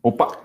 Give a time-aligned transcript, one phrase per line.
[0.00, 0.38] Opa!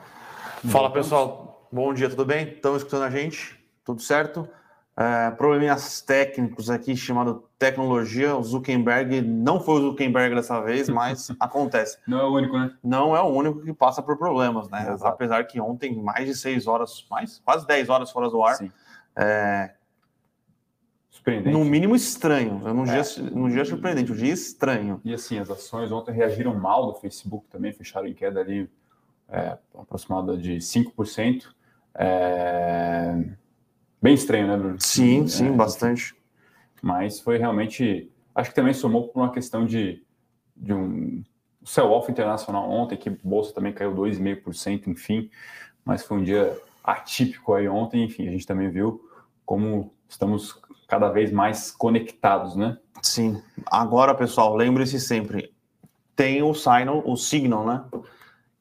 [0.72, 2.50] Fala pessoal, bom dia, tudo bem?
[2.50, 3.55] Estão escutando a gente?
[3.85, 4.49] Tudo certo?
[4.97, 8.36] É, probleminhas técnicos aqui chamado tecnologia.
[8.36, 12.00] O Zuckerberg não foi o Zuckerberg dessa vez, mas acontece.
[12.08, 12.76] Não é o único, né?
[12.84, 14.92] Não é o único que passa por problemas, né?
[14.92, 15.05] Exato.
[15.05, 18.56] Apesar que ontem mais de seis horas, mais quase 10 horas fora do ar.
[18.56, 18.72] Sim.
[19.16, 19.72] É,
[21.12, 21.56] Surpreendente.
[21.56, 22.60] No mínimo estranho.
[22.66, 23.02] Eu não, é.
[23.02, 23.04] dia,
[23.52, 25.00] dia surpreendente, um dia estranho.
[25.06, 28.68] E assim, as ações ontem reagiram mal do Facebook também, fecharam em queda ali
[29.30, 31.46] é, aproximada de 5%.
[31.96, 33.23] É...
[34.02, 34.75] Bem estranho, né, Bruno?
[34.80, 36.16] Sim, sim, é, bastante.
[36.81, 38.11] Mas foi realmente.
[38.35, 40.03] Acho que também somou por uma questão de,
[40.55, 41.23] de um
[41.63, 45.30] sell-off internacional ontem, que a bolsa também caiu 2,5%, enfim.
[45.85, 49.02] Mas foi um dia atípico aí ontem, enfim, a gente também viu
[49.45, 52.77] como estamos cada vez mais conectados, né?
[53.02, 53.41] Sim.
[53.66, 55.53] Agora, pessoal, lembre-se sempre,
[56.16, 57.83] tem o Signal, o Signal, né?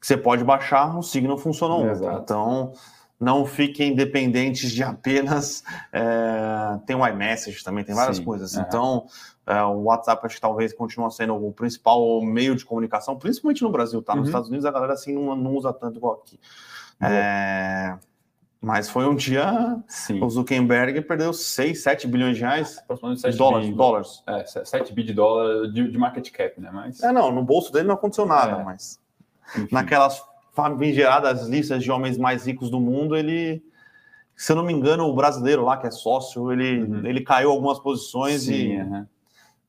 [0.03, 2.21] Que você pode baixar, o Signal funciona Exato.
[2.21, 2.73] Então,
[3.21, 5.63] não fiquem dependentes de apenas.
[5.93, 8.57] É, tem o iMessage também, tem várias Sim, coisas.
[8.57, 8.63] É.
[8.63, 9.07] Então,
[9.47, 13.71] é, o WhatsApp acho que talvez continue sendo o principal meio de comunicação, principalmente no
[13.71, 14.17] Brasil, tá?
[14.17, 14.29] Nos uhum.
[14.29, 16.41] Estados Unidos a galera assim não, não usa tanto igual aqui.
[17.01, 17.97] É,
[18.63, 19.77] mas foi um dia.
[19.89, 20.23] Sim.
[20.23, 22.79] O Zuckerberg perdeu 6, 7 bilhões de reais.
[22.79, 23.69] Aproximadamente 7 dólares.
[23.69, 24.23] Bi, dólares.
[24.25, 26.71] É, 7 bi de dólar de, de, market cap, né?
[26.73, 27.03] Mas...
[27.03, 28.65] É, não, no bolso dele não aconteceu nada, é.
[28.65, 29.02] mas.
[29.71, 30.23] Naquelas
[30.53, 33.63] famigeradas listas de homens mais ricos do mundo, ele,
[34.37, 37.07] se eu não me engano, o brasileiro lá, que é sócio, ele, uhum.
[37.07, 39.07] ele caiu algumas posições Sim, e uhum.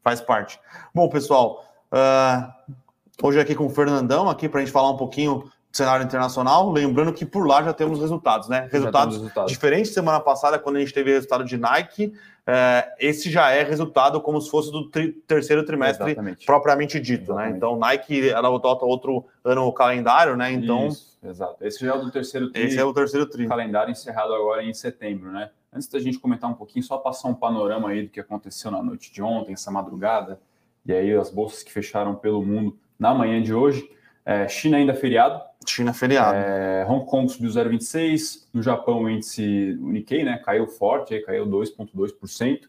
[0.03, 0.59] faz parte.
[0.93, 2.73] Bom, pessoal, uh,
[3.21, 7.11] hoje aqui com o Fernandão, aqui para a gente falar um pouquinho cenário internacional, lembrando
[7.11, 8.69] que por lá já temos resultados, né?
[8.71, 9.51] Resultados, resultados.
[9.51, 12.13] diferentes semana passada, quando a gente teve resultado de Nike,
[12.45, 16.45] é, esse já é resultado como se fosse do tri terceiro trimestre Exatamente.
[16.45, 17.49] propriamente dito, né?
[17.49, 20.51] Então, Nike ela adota outro ano o calendário, né?
[20.51, 21.65] Então, Isso, exato.
[21.65, 22.63] Esse já é o do terceiro tri.
[22.63, 23.47] Esse é o terceiro tri.
[23.47, 25.49] Calendário encerrado agora em setembro, né?
[25.73, 28.83] Antes da gente comentar um pouquinho, só passar um panorama aí do que aconteceu na
[28.83, 30.39] noite de ontem, essa madrugada,
[30.85, 33.89] e aí as bolsas que fecharam pelo mundo na manhã de hoje.
[34.25, 35.41] É, China ainda feriado.
[35.71, 36.35] China feriado.
[36.35, 38.47] É, Hong Kong subiu 0,26.
[38.53, 42.61] No Japão, o índice o Nikkei né, caiu forte, caiu 2,2%.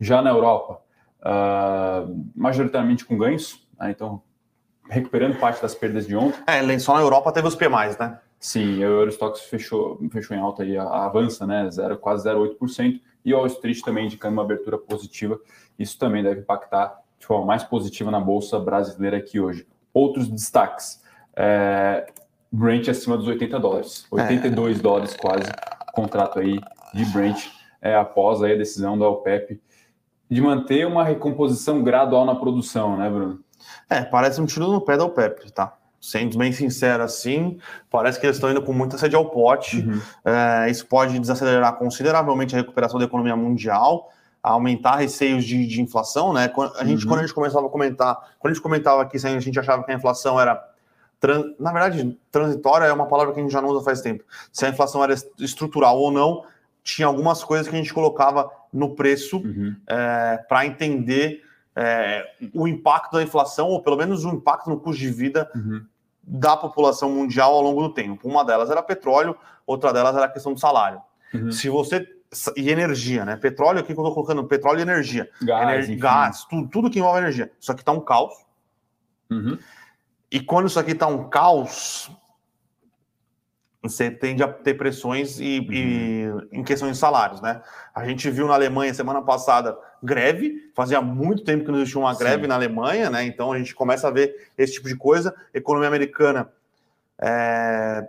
[0.00, 0.80] Já na Europa,
[1.20, 3.66] uh, majoritariamente com ganhos.
[3.78, 4.22] Né, então,
[4.88, 6.38] recuperando parte das perdas de ontem.
[6.46, 8.18] É, só na Europa teve os P+, né?
[8.40, 11.68] Sim, o Eurostox fechou, fechou em alta e avança, né?
[11.70, 13.00] Zero, quase 0,8%.
[13.24, 15.38] E o Wall Street também indicando uma abertura positiva.
[15.78, 19.66] Isso também deve impactar de forma mais positiva na Bolsa brasileira aqui hoje.
[19.92, 21.02] Outros destaques.
[21.36, 22.06] É,
[22.50, 24.06] Brent acima dos 80 dólares.
[24.10, 24.82] 82 é.
[24.82, 25.50] dólares quase,
[25.92, 26.58] contrato aí
[26.94, 27.46] de Brent,
[27.80, 29.60] é, após aí a decisão da OPEP
[30.30, 33.40] de manter uma recomposição gradual na produção, né, Bruno?
[33.88, 35.74] É, parece um tiro no pé da OPEP, tá?
[36.00, 37.58] Sendo bem sincero assim,
[37.90, 39.78] parece que eles estão indo com muita sede ao pote.
[39.78, 40.00] Uhum.
[40.24, 44.10] É, isso pode desacelerar consideravelmente a recuperação da economia mundial,
[44.42, 46.52] aumentar receios de, de inflação, né?
[46.78, 47.08] A gente, uhum.
[47.08, 49.90] quando a gente começava a comentar, quando a gente comentava aqui, a gente achava que
[49.90, 50.62] a inflação era
[51.58, 54.24] na verdade, transitória é uma palavra que a gente já não usa faz tempo.
[54.52, 56.44] Se a inflação era estrutural ou não,
[56.82, 59.74] tinha algumas coisas que a gente colocava no preço uhum.
[59.86, 61.42] é, para entender
[61.74, 62.24] é,
[62.54, 65.84] o impacto da inflação, ou pelo menos o impacto no custo de vida uhum.
[66.22, 68.28] da população mundial ao longo do tempo.
[68.28, 69.36] Uma delas era petróleo,
[69.66, 71.00] outra delas era a questão do salário.
[71.34, 71.50] Uhum.
[71.50, 72.06] Se você
[72.56, 73.36] e energia, né?
[73.36, 74.44] Petróleo, aqui que eu estou colocando?
[74.44, 75.30] Petróleo e energia.
[75.42, 75.98] Gás, Ener...
[75.98, 77.50] gás tudo, tudo que envolve energia.
[77.58, 78.34] Só que está um caos.
[79.30, 79.58] Uhum.
[80.30, 82.10] E quando isso aqui está um caos,
[83.82, 86.40] você tende a ter pressões e, uhum.
[86.52, 87.62] e, em questão de salários, né?
[87.94, 92.14] A gente viu na Alemanha semana passada greve, fazia muito tempo que não existia uma
[92.14, 92.48] greve Sim.
[92.48, 93.24] na Alemanha, né?
[93.24, 95.34] Então a gente começa a ver esse tipo de coisa.
[95.54, 96.50] Economia americana,
[97.20, 98.06] é...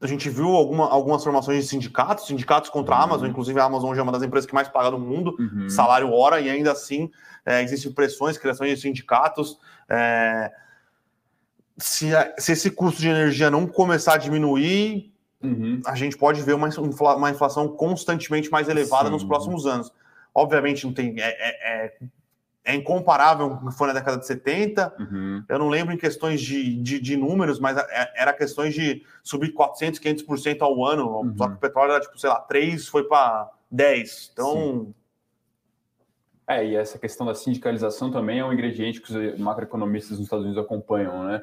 [0.00, 3.30] a gente viu alguma, algumas formações de sindicatos, sindicatos contra a Amazon, uhum.
[3.30, 5.70] inclusive a Amazon hoje é uma das empresas que mais paga no mundo, uhum.
[5.70, 7.10] salário hora, e ainda assim
[7.46, 9.58] é, existem pressões, criações de sindicatos.
[9.88, 10.50] É
[11.78, 15.12] se, se esse custo de energia não começar a diminuir,
[15.42, 15.80] uhum.
[15.84, 16.68] a gente pode ver uma,
[17.16, 19.12] uma inflação constantemente mais elevada Sim.
[19.12, 19.92] nos próximos anos.
[20.34, 21.14] Obviamente, não tem.
[21.18, 21.96] É, é, é,
[22.64, 24.92] é incomparável com o que foi na década de 70.
[24.98, 25.44] Uhum.
[25.48, 29.52] Eu não lembro em questões de, de, de, números, mas é, era questões de subir
[29.52, 31.20] 400, 500% ao ano.
[31.20, 31.34] Uhum.
[31.36, 34.30] Só que o petróleo era tipo, sei lá, 3 foi para 10.
[34.32, 34.52] Então.
[34.52, 34.94] Sim.
[36.48, 40.44] É, e essa questão da sindicalização também é um ingrediente que os macroeconomistas nos Estados
[40.44, 41.42] Unidos acompanham, né?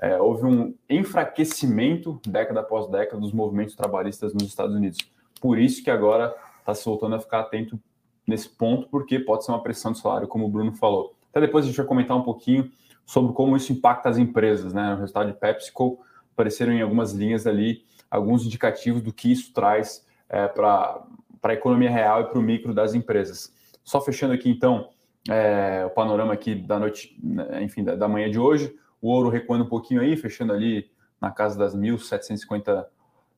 [0.00, 4.98] É, houve um enfraquecimento, década após década, dos movimentos trabalhistas nos Estados Unidos.
[5.40, 7.78] Por isso que agora está se voltando a ficar atento
[8.26, 11.14] nesse ponto, porque pode ser uma pressão de salário, como o Bruno falou.
[11.30, 12.70] Até depois a gente vai comentar um pouquinho
[13.04, 14.94] sobre como isso impacta as empresas, né?
[14.94, 15.98] O resultado de PepsiCo
[16.32, 21.04] apareceram em algumas linhas ali alguns indicativos do que isso traz é, para
[21.42, 23.52] a economia real e para o micro das empresas.
[23.84, 24.88] Só fechando aqui, então,
[25.28, 29.28] é, o panorama aqui da noite, né, enfim, da, da, manhã de hoje, o ouro
[29.28, 30.90] recuando um pouquinho aí, fechando ali
[31.20, 32.84] na casa das 1.750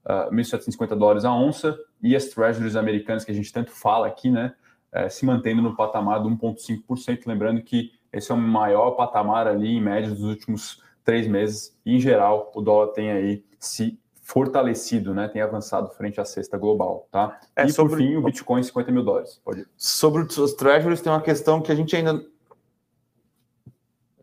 [0.06, 4.30] uh, 1.750 dólares a onça, e as treasuries americanas que a gente tanto fala aqui,
[4.30, 4.54] né,
[4.92, 9.76] é, se mantendo no patamar de 1,5%, lembrando que esse é o maior patamar ali,
[9.76, 15.14] em média, dos últimos três meses, e em geral, o dólar tem aí se fortalecido,
[15.14, 15.28] né?
[15.28, 17.38] Tem avançado frente à cesta global, tá?
[17.54, 17.92] É, e sobre...
[17.92, 19.40] por fim, o Bitcoin 50 mil dólares.
[19.44, 19.68] Pode ir.
[19.76, 22.20] Sobre os treasuries, tem uma questão que a gente ainda.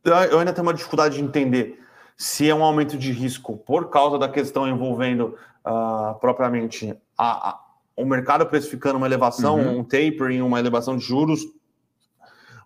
[0.03, 1.79] Eu ainda tenho uma dificuldade de entender
[2.17, 7.59] se é um aumento de risco por causa da questão envolvendo uh, propriamente a, a,
[7.95, 9.79] o mercado precificando uma elevação, uhum.
[9.79, 11.47] um tapering, uma elevação de juros,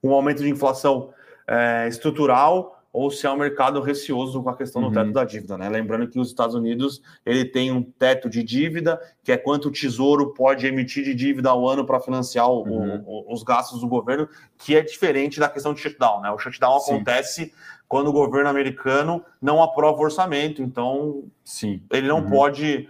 [0.04, 1.14] um aumento de inflação
[1.48, 5.12] é, estrutural ou se é um mercado receoso com a questão do teto uhum.
[5.12, 5.70] da dívida, né?
[5.70, 9.72] Lembrando que os Estados Unidos ele tem um teto de dívida, que é quanto o
[9.72, 13.04] Tesouro pode emitir de dívida ao ano para financiar o, uhum.
[13.06, 14.28] o, os gastos do governo,
[14.58, 16.32] que é diferente da questão de shutdown, né?
[16.32, 16.96] O shutdown Sim.
[16.96, 17.54] acontece
[17.88, 21.84] quando o governo americano não aprova o orçamento, então Sim.
[21.92, 22.32] ele não uhum.
[22.32, 22.90] pode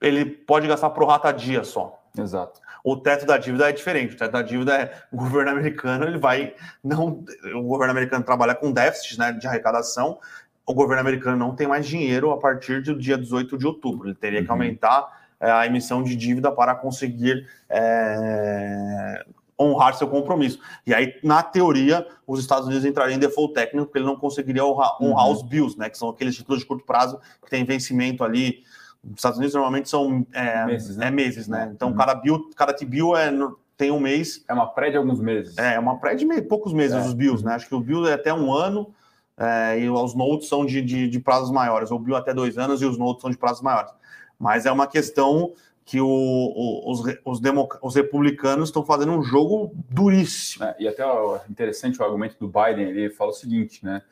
[0.00, 2.02] ele pode gastar pro rata dia só.
[2.16, 2.58] Exato.
[2.84, 4.14] O teto da dívida é diferente.
[4.14, 7.24] O teto da dívida é o governo americano, ele vai não
[7.54, 10.18] o governo americano trabalha com déficits, né, de arrecadação.
[10.66, 14.08] O governo americano não tem mais dinheiro a partir do dia 18 de outubro.
[14.08, 14.44] Ele teria uhum.
[14.44, 19.24] que aumentar é, a emissão de dívida para conseguir é,
[19.58, 20.60] honrar seu compromisso.
[20.86, 24.64] E aí, na teoria, os Estados Unidos entrariam em default técnico, porque ele não conseguiria
[24.64, 25.32] honrar, honrar uhum.
[25.32, 25.90] os bills, né?
[25.90, 28.62] Que são aqueles títulos de curto prazo que tem vencimento ali
[29.02, 31.06] nos Estados Unidos normalmente são é, meses, né?
[31.06, 31.70] É meses, né?
[31.74, 31.96] Então, uhum.
[31.96, 33.32] cada bill, cada T-bill é,
[33.76, 34.44] tem um mês.
[34.46, 35.56] É uma pré de alguns meses.
[35.56, 37.00] É, é uma pré de poucos meses é.
[37.00, 37.54] os bills, né?
[37.54, 38.92] Acho que o bill é até um ano
[39.38, 41.90] é, e os notes são de, de, de, prazos maiores.
[41.90, 43.90] O bill até dois anos e os notes são de prazos maiores.
[44.38, 47.40] Mas é uma questão que o, o, os, os,
[47.82, 50.66] os, republicanos estão fazendo um jogo duríssimo.
[50.66, 54.02] É, e até ó, interessante o argumento do Biden, ele fala o seguinte, né?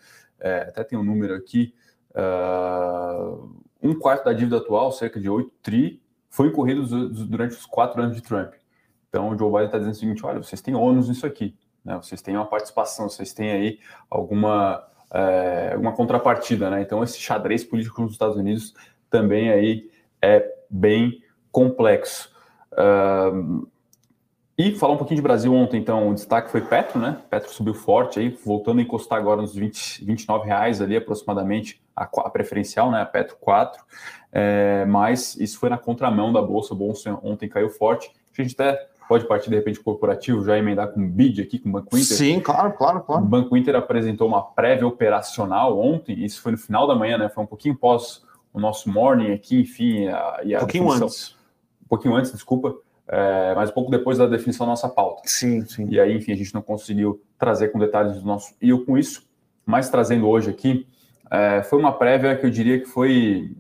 [0.40, 1.74] É, até tem um número aqui.
[2.10, 6.86] Uh, um quarto da dívida atual, cerca de 8 tri, foi incorrido
[7.26, 8.52] durante os quatro anos de Trump.
[9.08, 11.96] Então, o Joe Biden está dizendo o seguinte: olha, vocês têm ônus nisso aqui, né?
[11.96, 13.78] vocês têm uma participação, vocês têm aí
[14.10, 16.70] alguma, é, uma contrapartida.
[16.70, 16.82] Né?
[16.82, 18.74] Então, esse xadrez político nos Estados Unidos
[19.08, 19.90] também aí
[20.20, 22.30] é bem complexo.
[22.72, 23.66] Uh,
[24.58, 27.16] e falar um pouquinho de Brasil ontem, então, o destaque foi Petro, né?
[27.30, 32.02] Petro subiu forte aí, voltando a encostar agora nos 20, 29 reais ali aproximadamente, a,
[32.02, 33.00] a preferencial, né?
[33.00, 33.80] A Petro 4.
[34.32, 38.10] É, mas isso foi na contramão da Bolsa, a Bolsa ontem caiu forte.
[38.36, 41.68] A gente até pode partir de repente corporativo, já emendar com o BID aqui, com
[41.68, 42.16] o Banco Inter.
[42.16, 43.22] Sim, claro, claro, claro.
[43.22, 47.28] O Banco Inter apresentou uma prévia operacional ontem, isso foi no final da manhã, né?
[47.28, 50.08] Foi um pouquinho pós o nosso morning aqui, enfim.
[50.08, 51.36] A, e a um pouquinho definição, antes.
[51.84, 52.76] Um pouquinho antes, desculpa
[53.08, 55.22] é, mas um pouco depois da definição da nossa pauta.
[55.24, 55.86] Sim, sim.
[55.88, 59.26] E aí, enfim, a gente não conseguiu trazer com detalhes do nosso eu com isso,
[59.64, 60.86] mas trazendo hoje aqui,
[61.30, 63.50] é, foi uma prévia que eu diria que foi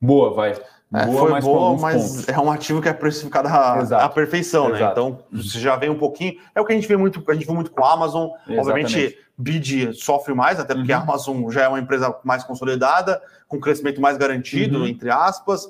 [0.00, 0.52] boa, vai.
[0.94, 2.28] É, boa, foi mas boa, mas pontos.
[2.28, 4.76] é um ativo que é precificado à, à perfeição, né?
[4.76, 4.84] Exato.
[4.84, 4.90] né?
[4.92, 6.34] Então, você já vem um pouquinho.
[6.54, 8.28] É o que a gente vê muito, a gente vê muito com a Amazon.
[8.46, 8.60] Exatamente.
[8.60, 10.98] Obviamente, BID sofre mais, até porque uhum.
[10.98, 14.86] a Amazon já é uma empresa mais consolidada, com crescimento mais garantido, uhum.
[14.86, 15.68] entre aspas.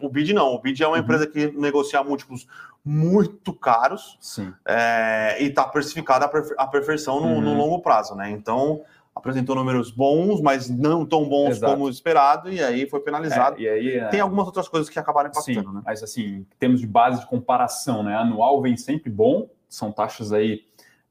[0.00, 0.54] O BID não.
[0.54, 1.02] O BID é uma uhum.
[1.02, 2.46] empresa que negocia múltiplos
[2.84, 4.18] muito caros
[4.66, 7.40] é, e está precificada à perfeição no, uhum.
[7.40, 8.30] no, longo prazo, né?
[8.30, 8.82] Então
[9.14, 11.72] apresentou números bons, mas não tão bons Exato.
[11.72, 13.58] como esperado, e aí foi penalizado.
[13.58, 14.08] É, e aí, é...
[14.08, 15.82] Tem algumas outras coisas que acabaram impactando, Sim, né?
[15.84, 18.14] Mas assim, em termos de base de comparação, né?
[18.16, 20.62] Anual vem sempre bom, são taxas aí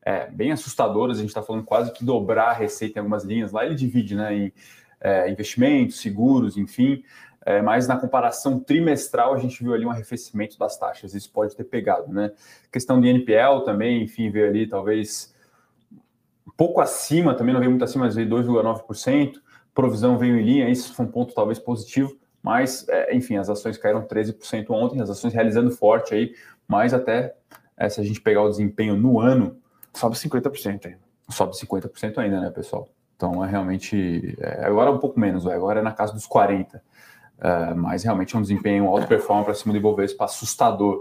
[0.01, 3.51] é, bem assustadoras, a gente está falando quase que dobrar a receita em algumas linhas.
[3.51, 4.53] Lá ele divide né, em
[4.99, 7.03] é, investimentos, seguros, enfim.
[7.45, 11.55] É, mas na comparação trimestral a gente viu ali um arrefecimento das taxas, isso pode
[11.55, 12.31] ter pegado, né?
[12.71, 15.33] Questão de NPL também, enfim, veio ali talvez
[16.45, 19.35] um pouco acima, também não veio muito acima, mas veio 2,9%,
[19.73, 23.77] provisão veio em linha, isso foi um ponto talvez positivo, mas é, enfim, as ações
[23.77, 26.33] caíram 13% ontem, as ações realizando forte aí,
[26.67, 27.35] mas até
[27.79, 29.57] é, se a gente pegar o desempenho no ano.
[29.95, 30.99] Sobe 50% ainda.
[31.29, 32.89] Sobe 50% ainda, né, pessoal?
[33.15, 34.35] Então é realmente.
[34.39, 36.79] É, agora é um pouco menos, agora é na casa dos 40%.
[37.39, 40.99] Uh, mas realmente é um desempenho alto performance para cima do Ibovespa assustador.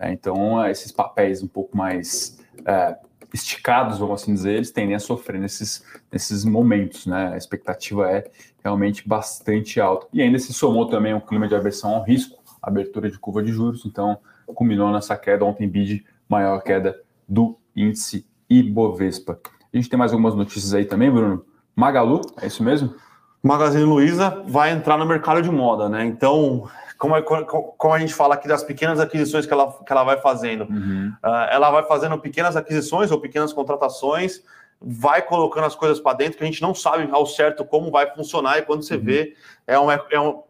[0.00, 2.96] Uh, então, esses papéis um pouco mais é,
[3.32, 7.06] esticados, vamos assim dizer, eles tendem a sofrer nesses, nesses momentos.
[7.06, 7.32] Né?
[7.32, 8.30] A expectativa é
[8.62, 10.06] realmente bastante alta.
[10.12, 13.52] E ainda se somou também um clima de aversão ao risco, abertura de curva de
[13.52, 14.18] juros, então
[14.54, 19.40] culminou nessa queda ontem, BID, maior queda do índice Ibovespa.
[19.72, 21.44] A gente tem mais algumas notícias aí também, Bruno.
[21.74, 22.94] Magalu, é isso mesmo?
[23.42, 26.04] Magazine Luiza vai entrar no mercado de moda, né?
[26.04, 30.04] Então, como, é, como a gente fala aqui das pequenas aquisições que ela, que ela
[30.04, 31.12] vai fazendo, uhum.
[31.24, 34.42] uh, ela vai fazendo pequenas aquisições ou pequenas contratações,
[34.80, 38.12] vai colocando as coisas para dentro que a gente não sabe ao certo como vai
[38.14, 39.02] funcionar e quando você uhum.
[39.02, 39.34] vê
[39.66, 40.42] é um, é um,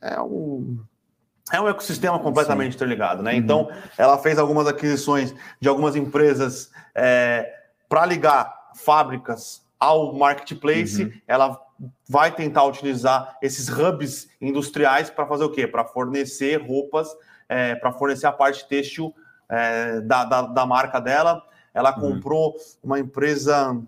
[0.00, 0.78] é um
[1.52, 2.76] é um ecossistema completamente Sim.
[2.76, 3.32] interligado, né?
[3.32, 3.38] Uhum.
[3.38, 7.50] Então, ela fez algumas aquisições de algumas empresas é,
[7.88, 11.04] para ligar fábricas ao marketplace.
[11.04, 11.12] Uhum.
[11.26, 11.58] Ela
[12.08, 15.66] vai tentar utilizar esses hubs industriais para fazer o quê?
[15.66, 17.08] Para fornecer roupas,
[17.48, 19.14] é, para fornecer a parte têxtil
[19.48, 21.42] é, da, da, da, marca dela.
[21.72, 22.14] Ela uhum.
[22.14, 23.80] comprou uma empresa.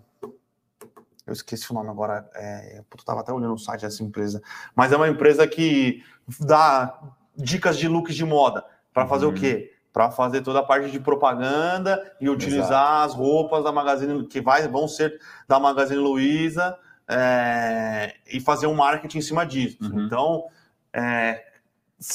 [1.25, 2.29] Eu esqueci o nome agora.
[2.35, 4.41] É, eu estava até olhando o site dessa empresa.
[4.75, 6.03] Mas é uma empresa que
[6.39, 6.97] dá
[7.35, 8.63] dicas de looks de moda.
[8.93, 9.31] Para fazer uhum.
[9.31, 9.73] o quê?
[9.91, 13.05] Para fazer toda a parte de propaganda e utilizar Exato.
[13.05, 16.77] as roupas da Magazine que vai, vão ser da Magazine Luiza
[17.07, 19.77] é, e fazer um marketing em cima disso.
[19.81, 20.05] Uhum.
[20.05, 20.45] Então,
[20.93, 21.43] é,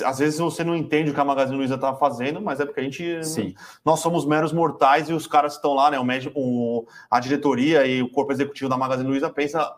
[0.04, 2.80] às vezes você não entende o que a Magazine Luiza está fazendo, mas é porque
[2.80, 3.24] a gente.
[3.24, 3.54] Sim.
[3.84, 5.98] Nós somos meros mortais e os caras estão lá, né?
[5.98, 9.76] O médico, o, a diretoria e o corpo executivo da Magazine Luiza pensa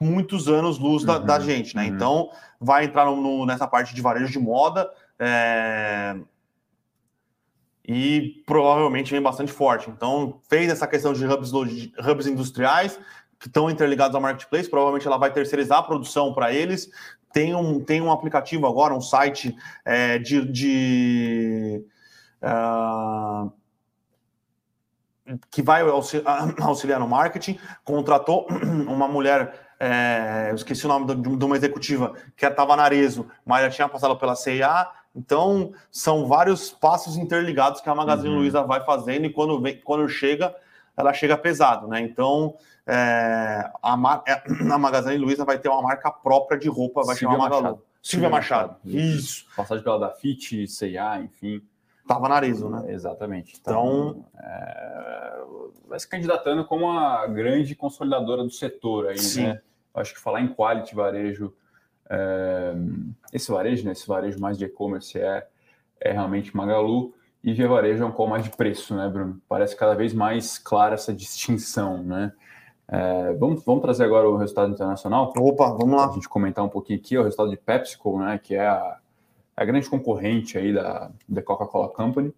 [0.00, 1.26] muitos anos luz da, uhum.
[1.26, 1.82] da gente, né?
[1.82, 1.94] Uhum.
[1.94, 4.90] Então, vai entrar no, no, nessa parte de varejo de moda.
[5.18, 6.16] É,
[7.92, 9.90] e provavelmente vem bastante forte.
[9.90, 12.98] Então, fez essa questão de hubs, hubs industriais,
[13.40, 16.90] que estão interligados ao marketplace, provavelmente ela vai terceirizar a produção para eles.
[17.32, 20.44] Tem um, tem um aplicativo agora, um site é, de.
[20.44, 21.84] de
[22.42, 23.50] uh,
[25.50, 25.82] que vai
[26.60, 28.46] auxiliar no marketing, contratou
[28.86, 33.62] uma mulher, é, eu esqueci o nome de uma executiva, que estava na Arezo, mas
[33.62, 38.40] já tinha passado pela CIA, então são vários passos interligados que a Magazine uhum.
[38.40, 40.54] Luiza vai fazendo e quando, vem, quando chega,
[41.00, 42.00] ela chega pesado, né?
[42.00, 44.42] Então é, a, é,
[44.72, 47.62] a Magazine Luiza vai ter uma marca própria de roupa, vai Silvia chamar Magalu.
[47.62, 47.82] Machado.
[48.02, 48.68] Silvia Machado.
[48.68, 48.98] Machado.
[48.98, 49.46] Isso.
[49.54, 51.62] Passagem pela da Fit, C&A, enfim.
[52.08, 52.92] Tava na Arezo, né?
[52.92, 53.56] Exatamente.
[53.60, 55.40] Então, então é,
[55.86, 59.44] vai se candidatando como a grande consolidadora do setor aí, sim.
[59.44, 59.60] né?
[59.94, 61.54] Acho que falar em quality varejo,
[62.08, 62.74] é,
[63.32, 63.92] esse varejo, né?
[63.92, 65.46] Esse varejo mais de e-commerce é,
[66.00, 69.40] é realmente Magalu e via varejo é um call mais de preço, né, Bruno?
[69.48, 72.32] Parece cada vez mais clara essa distinção, né?
[72.86, 75.32] É, vamos, vamos trazer agora o resultado internacional?
[75.36, 76.08] Opa, vamos lá.
[76.08, 78.98] A gente comentar um pouquinho aqui, o resultado de PepsiCo, né, que é a,
[79.56, 82.34] a grande concorrente aí da, da Coca-Cola Company,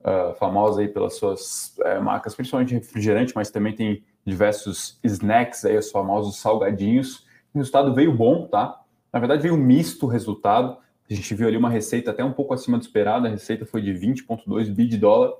[0.00, 5.76] uh, famosa aí pelas suas é, marcas, principalmente refrigerante, mas também tem diversos snacks aí,
[5.76, 7.26] os famosos salgadinhos.
[7.54, 8.80] O resultado veio bom, tá?
[9.12, 10.78] Na verdade, veio um misto resultado.
[11.10, 13.82] A gente viu ali uma receita até um pouco acima do esperado, a receita foi
[13.82, 15.32] de 20,2 bi de dólar.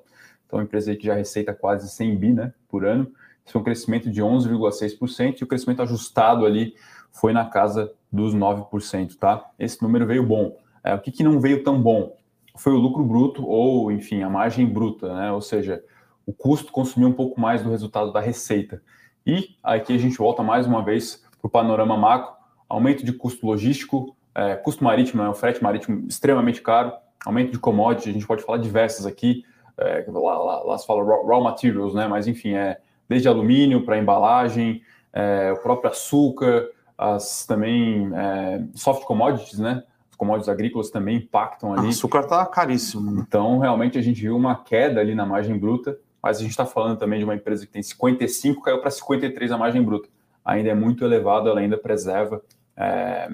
[0.47, 3.11] Então, a empresa que já receita quase 100 bi né, por ano.
[3.45, 6.75] Isso foi um crescimento de 11,6% e o crescimento ajustado ali
[7.11, 9.51] foi na casa dos 9%, tá?
[9.59, 10.57] Esse número veio bom.
[10.85, 12.17] É, o que, que não veio tão bom?
[12.57, 15.33] Foi o lucro bruto ou, enfim, a margem bruta, né?
[15.33, 15.83] Ou seja,
[16.27, 18.83] o custo consumiu um pouco mais do resultado da receita.
[19.27, 22.35] E aqui a gente volta mais uma vez para o panorama macro,
[22.69, 26.93] aumento de custo logístico, é, custo marítimo, né, o frete marítimo extremamente caro,
[27.25, 29.45] aumento de commodity, a gente pode falar diversas aqui,
[29.79, 33.85] é, lá, lá, lá se fala raw, raw materials, né, mas enfim, é desde alumínio
[33.85, 39.83] para embalagem, é, o próprio açúcar, as também é, soft commodities, né?
[40.11, 41.87] Os commodities agrícolas também impactam ali.
[41.87, 43.21] O açúcar está caríssimo.
[43.21, 46.65] Então, realmente, a gente viu uma queda ali na margem bruta, mas a gente está
[46.65, 50.09] falando também de uma empresa que tem 55, caiu para 53 a margem bruta.
[50.45, 52.41] Ainda é muito elevado, ela ainda preserva
[52.77, 53.29] é,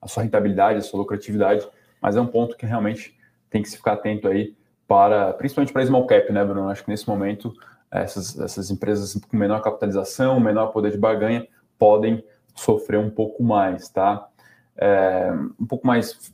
[0.00, 1.66] a sua rentabilidade, a sua lucratividade,
[2.00, 3.16] mas é um ponto que realmente
[3.50, 4.54] tem que se ficar atento aí
[4.86, 6.68] para, principalmente para small cap, né, Bruno?
[6.68, 7.52] Acho que nesse momento
[7.90, 11.46] essas, essas empresas com menor capitalização, menor poder de barganha,
[11.78, 12.22] podem
[12.54, 14.28] sofrer um pouco mais, tá?
[14.76, 16.32] É, um pouco mais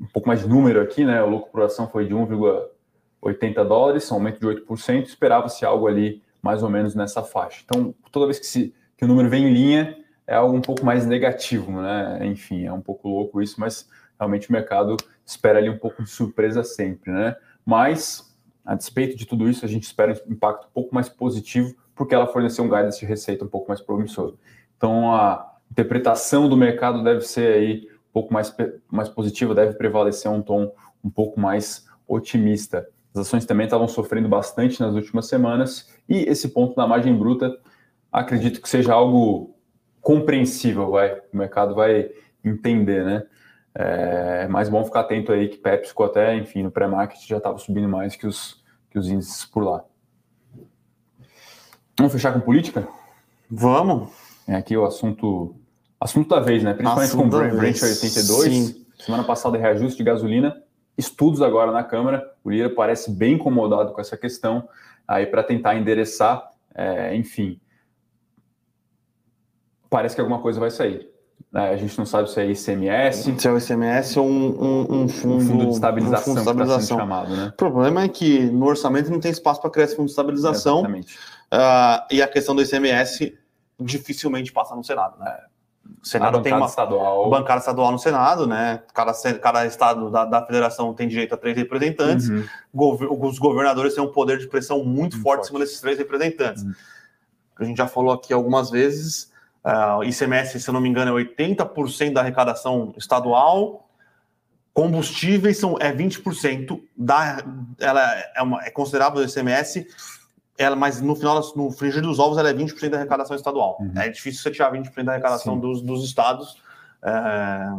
[0.00, 1.22] um pouco mais de número aqui, né?
[1.22, 6.20] O lucro por ação foi de 1,80 dólares, um aumento de 8%, esperava-se algo ali
[6.42, 7.62] mais ou menos nessa faixa.
[7.64, 9.96] Então, toda vez que, se, que o número vem em linha,
[10.32, 12.26] é algo um pouco mais negativo, né?
[12.26, 13.86] Enfim, é um pouco louco isso, mas
[14.18, 14.96] realmente o mercado
[15.26, 17.36] espera ali um pouco de surpresa sempre, né?
[17.66, 18.34] Mas
[18.64, 22.14] a despeito de tudo isso, a gente espera um impacto um pouco mais positivo, porque
[22.14, 24.34] ela forneceu um guidance de receita um pouco mais promissor.
[24.76, 28.54] Então, a interpretação do mercado deve ser aí um pouco mais,
[28.90, 30.72] mais positiva, deve prevalecer um tom
[31.04, 32.88] um pouco mais otimista.
[33.14, 37.54] As ações também estavam sofrendo bastante nas últimas semanas, e esse ponto da margem bruta,
[38.10, 39.54] acredito que seja algo
[40.02, 41.14] compreensível, vai.
[41.32, 42.10] O mercado vai
[42.44, 43.22] entender, né?
[43.74, 47.88] É mais bom ficar atento aí que PepsiCo até, enfim, no pré-market já estava subindo
[47.88, 49.82] mais que os, que os índices por lá.
[51.96, 52.86] Vamos fechar com política?
[53.50, 54.10] Vamos.
[54.46, 55.56] É aqui o assunto
[56.02, 56.74] Assunto da vez, né?
[56.74, 58.52] Principalmente Assunto com o Brent 82.
[58.52, 58.86] Sim.
[58.98, 60.60] Semana passada, reajuste de gasolina.
[60.98, 62.28] Estudos agora na Câmara.
[62.42, 64.68] O Lira parece bem incomodado com essa questão.
[65.06, 67.60] Aí, para tentar endereçar, é, enfim.
[69.92, 71.06] Parece que alguma coisa vai sair.
[71.54, 73.34] É, a gente não sabe se é ICMS.
[73.38, 76.20] Se é o ICMS ou um, um, um, fundo, um fundo, de estabilização.
[76.20, 76.96] Um fundo de estabilização.
[76.96, 77.48] Tá chamado, né?
[77.48, 80.78] O problema é que no orçamento não tem espaço para criar esse fundo de estabilização.
[80.78, 81.14] exatamente.
[81.52, 83.36] Uh, e a questão do ICMS
[83.78, 85.40] dificilmente passa no Senado, né?
[86.02, 87.28] O Senado tem uma estadual.
[87.28, 88.82] bancada estadual no Senado, né?
[88.94, 92.30] Cada, cada estado da, da federação tem direito a três representantes.
[92.30, 92.46] Uhum.
[93.20, 95.98] os governadores têm um poder de pressão muito, muito forte, forte em cima desses três
[95.98, 96.62] representantes.
[96.62, 96.72] Uhum.
[97.58, 99.31] A gente já falou aqui algumas vezes.
[99.64, 103.88] Uh, ICMS, se eu não me engano, é 80% da arrecadação estadual.
[104.72, 107.44] Combustíveis são, é 20% da.
[107.78, 109.86] Ela é, uma, é considerável o ICMS
[110.56, 113.78] ela, mas no final, no frigir dos ovos, ela é 20% da arrecadação estadual.
[113.80, 113.92] Uhum.
[113.96, 116.60] É difícil você tirar 20% da arrecadação dos, dos, estados
[117.02, 117.72] é,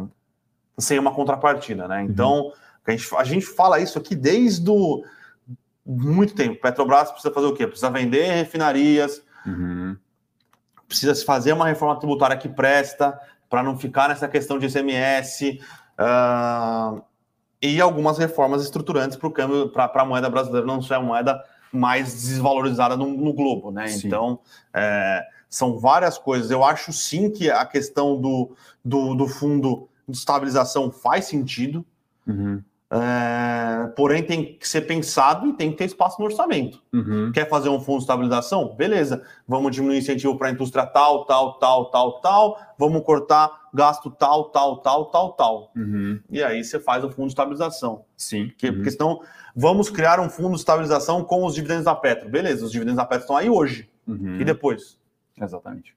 [0.78, 2.02] sem uma contrapartida, né?
[2.02, 2.04] Uhum.
[2.04, 2.52] Então,
[2.86, 5.04] a, gente, a gente fala isso aqui desde do,
[5.86, 6.60] muito tempo.
[6.60, 7.66] Petrobras precisa fazer o quê?
[7.66, 9.96] Precisa vender refinarias, uhum.
[10.94, 13.18] Precisa se fazer uma reforma tributária que presta
[13.50, 15.60] para não ficar nessa questão de ICMS.
[15.60, 15.60] Uh,
[15.98, 17.02] ah,
[17.60, 21.42] e algumas reformas estruturantes para o câmbio, para a moeda brasileira não ser a moeda
[21.72, 23.88] mais desvalorizada no, no globo, né?
[23.88, 24.06] Sim.
[24.06, 24.38] Então,
[24.72, 26.50] é, são várias coisas.
[26.50, 31.84] Eu acho sim que a questão do, do, do fundo de estabilização faz sentido.
[32.26, 32.62] Uhum.
[32.96, 36.80] É, porém, tem que ser pensado e tem que ter espaço no orçamento.
[36.92, 37.32] Uhum.
[37.32, 38.72] Quer fazer um fundo de estabilização?
[38.76, 44.12] Beleza, vamos diminuir incentivo para a indústria tal, tal, tal, tal, tal, vamos cortar gasto
[44.12, 45.72] tal, tal, tal, tal, tal.
[45.74, 46.20] Uhum.
[46.30, 48.04] E aí você faz o fundo de estabilização.
[48.16, 48.52] Sim.
[48.56, 48.74] Que, uhum.
[48.76, 49.20] Porque senão,
[49.56, 52.28] vamos criar um fundo de estabilização com os dividendos da Petro.
[52.28, 53.90] Beleza, os dividendos da Petro estão aí hoje.
[54.06, 54.40] Uhum.
[54.40, 54.96] E depois?
[55.36, 55.96] Exatamente.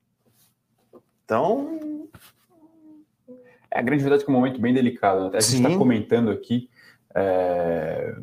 [1.24, 1.80] Então.
[3.70, 5.30] É a grande verdade que é um momento bem delicado.
[5.30, 5.38] Né?
[5.38, 6.68] A gente está comentando aqui
[7.18, 8.16] é,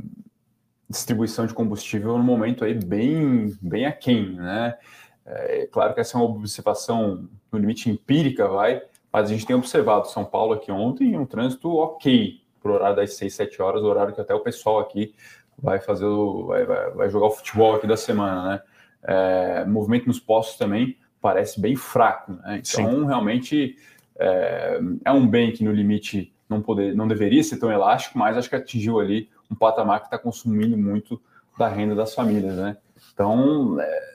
[0.88, 4.78] distribuição de combustível no momento aí bem, bem aquém, né?
[5.26, 9.56] É claro que essa é uma observação no limite empírica, vai, mas a gente tem
[9.56, 13.82] observado São Paulo aqui ontem um trânsito ok para o horário das 6, 7 horas,
[13.82, 15.14] o horário que até o pessoal aqui
[15.58, 18.62] vai fazer o, vai, vai, vai jogar o futebol aqui da semana, né?
[19.06, 22.62] É, movimento nos postos também parece bem fraco, né?
[22.62, 23.06] Então, Sim.
[23.06, 23.76] realmente
[24.18, 28.36] é, é um bem que no limite não, poder, não deveria ser tão elástico, mas
[28.36, 31.20] acho que atingiu ali um patamar que está consumindo muito
[31.58, 32.76] da renda das famílias, né?
[33.12, 34.14] Então, é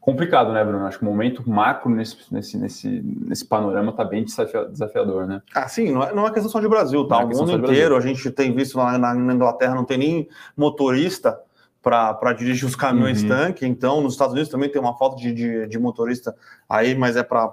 [0.00, 0.86] complicado, né, Bruno?
[0.86, 5.42] Acho que o momento macro nesse, nesse, nesse, nesse panorama está bem desafiador, né?
[5.54, 7.20] Ah, sim, não é, não é questão só de Brasil, tá?
[7.20, 10.28] É o mundo inteiro, a gente tem visto lá na, na Inglaterra, não tem nem
[10.56, 11.38] motorista
[11.82, 13.28] para dirigir os caminhões uhum.
[13.28, 16.34] tanque, então nos Estados Unidos também tem uma falta de, de, de motorista
[16.68, 17.50] aí, mas é para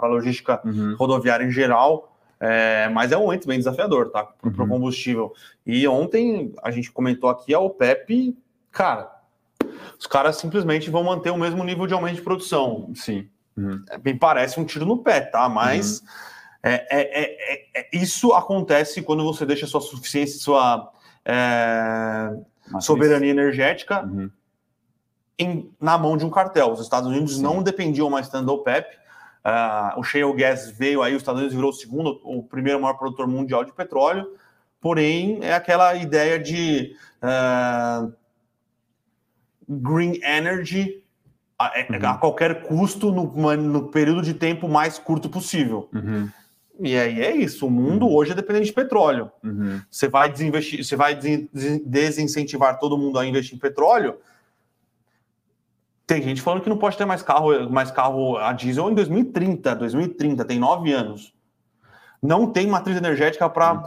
[0.00, 0.94] a logística uhum.
[0.96, 2.16] rodoviária em geral.
[2.40, 4.24] É, mas é um momento bem desafiador, tá?
[4.24, 4.68] Para o uhum.
[4.68, 5.32] combustível.
[5.66, 8.36] E ontem a gente comentou aqui a OPEP,
[8.70, 9.10] cara,
[9.98, 12.90] os caras simplesmente vão manter o mesmo nível de aumento de produção.
[12.94, 13.28] Sim.
[13.56, 13.84] Uhum.
[13.90, 15.48] É, parece um tiro no pé, tá?
[15.48, 16.06] Mas uhum.
[16.62, 20.92] é, é, é, é isso acontece quando você deixa sua suficiência, sua
[21.24, 22.30] é,
[22.80, 24.30] soberania energética uhum.
[25.36, 26.70] em, na mão de um cartel.
[26.70, 27.42] Os Estados Unidos Sim.
[27.42, 28.96] não dependiam mais tanto da OPEP
[29.48, 32.94] Uh, o shale gas veio aí, os Estados Unidos virou o segundo, o primeiro maior
[32.94, 34.30] produtor mundial de petróleo,
[34.78, 38.12] porém é aquela ideia de uh,
[39.66, 41.02] green energy
[41.58, 42.08] a, é, uhum.
[42.10, 45.88] a, qualquer custo no, no, período de tempo mais curto possível.
[45.94, 46.28] Uhum.
[46.80, 47.66] E aí é isso.
[47.66, 48.14] O mundo uhum.
[48.14, 49.32] hoje é dependente de petróleo.
[49.42, 49.80] Uhum.
[49.90, 51.18] Você vai desinvestir, você vai
[51.84, 54.18] desincentivar todo mundo a investir em petróleo
[56.08, 59.76] tem gente falando que não pode ter mais carro, mais carro a diesel em 2030,
[59.76, 61.34] 2030, tem nove anos.
[62.22, 63.84] Não tem matriz energética para.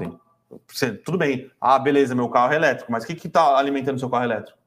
[1.03, 1.49] Tudo bem.
[1.59, 4.57] Ah, beleza, meu carro é elétrico, mas o que está alimentando seu carro elétrico?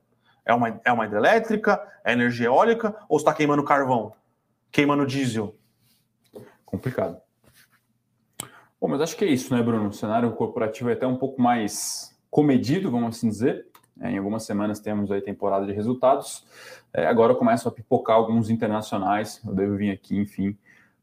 [0.45, 1.81] É uma, é uma hidrelétrica?
[2.05, 2.95] É energia eólica?
[3.09, 4.13] Ou está queimando carvão?
[4.73, 5.55] Queimando diesel?
[6.67, 7.19] Complicado.
[8.81, 9.91] Bom, mas acho que é isso, né, Bruno?
[9.91, 13.65] O cenário corporativo é até um pouco mais comedido, vamos assim dizer.
[14.05, 16.45] É, em algumas semanas temos aí temporada de resultados.
[16.93, 19.41] É, agora começam a pipocar alguns internacionais.
[19.45, 20.55] Eu devo vir aqui, enfim,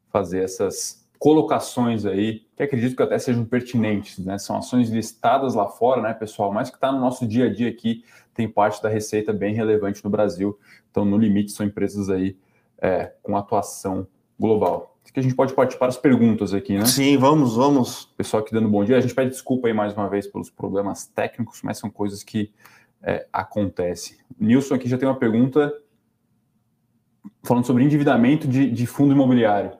[0.08, 4.38] fazer essas colocações aí, que acredito que até sejam pertinentes, né?
[4.38, 6.52] São ações listadas lá fora, né, pessoal?
[6.52, 10.02] Mas que está no nosso dia a dia aqui, tem parte da receita bem relevante
[10.04, 10.56] no Brasil.
[10.90, 12.36] Então, no limite, são empresas aí
[12.78, 14.06] é, com atuação
[14.38, 14.96] global.
[15.04, 16.86] Acho que a gente pode partir para as perguntas aqui, né?
[16.86, 18.06] Sim, vamos, vamos.
[18.16, 18.96] Pessoal aqui dando bom dia.
[18.96, 22.52] A gente pede desculpa aí mais uma vez pelos problemas técnicos, mas são coisas que
[23.02, 24.18] é, acontece.
[24.38, 25.72] Nilson aqui já tem uma pergunta
[27.42, 29.72] falando sobre endividamento de, de fundo imobiliário.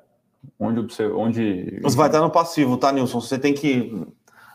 [0.58, 1.06] Onde você.
[1.06, 1.78] Onde...
[1.82, 3.20] Você vai estar no passivo, tá, Nilson?
[3.20, 4.06] Você tem que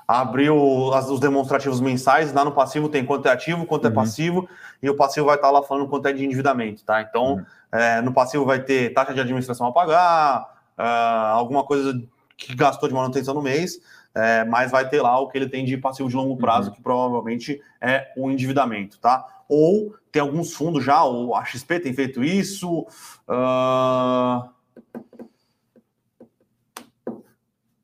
[0.08, 2.32] abrir o, as, os demonstrativos mensais.
[2.34, 3.94] Lá no passivo tem quanto é ativo, quanto é uhum.
[3.94, 4.50] é passivo,
[4.82, 7.02] e o passivo vai estar lá falando quanto é de endividamento, tá?
[7.02, 7.46] Então, uhum.
[7.72, 12.02] é, no passivo vai ter taxa de administração a pagar, uh, alguma coisa
[12.38, 13.80] que gastou de manutenção no mês,
[14.18, 16.76] é, mas vai ter lá o que ele tem de passivo de longo prazo, uhum.
[16.76, 19.24] que provavelmente é o endividamento, tá?
[19.48, 22.82] Ou tem alguns fundos já, o a XP tem feito isso.
[23.28, 24.50] Uh...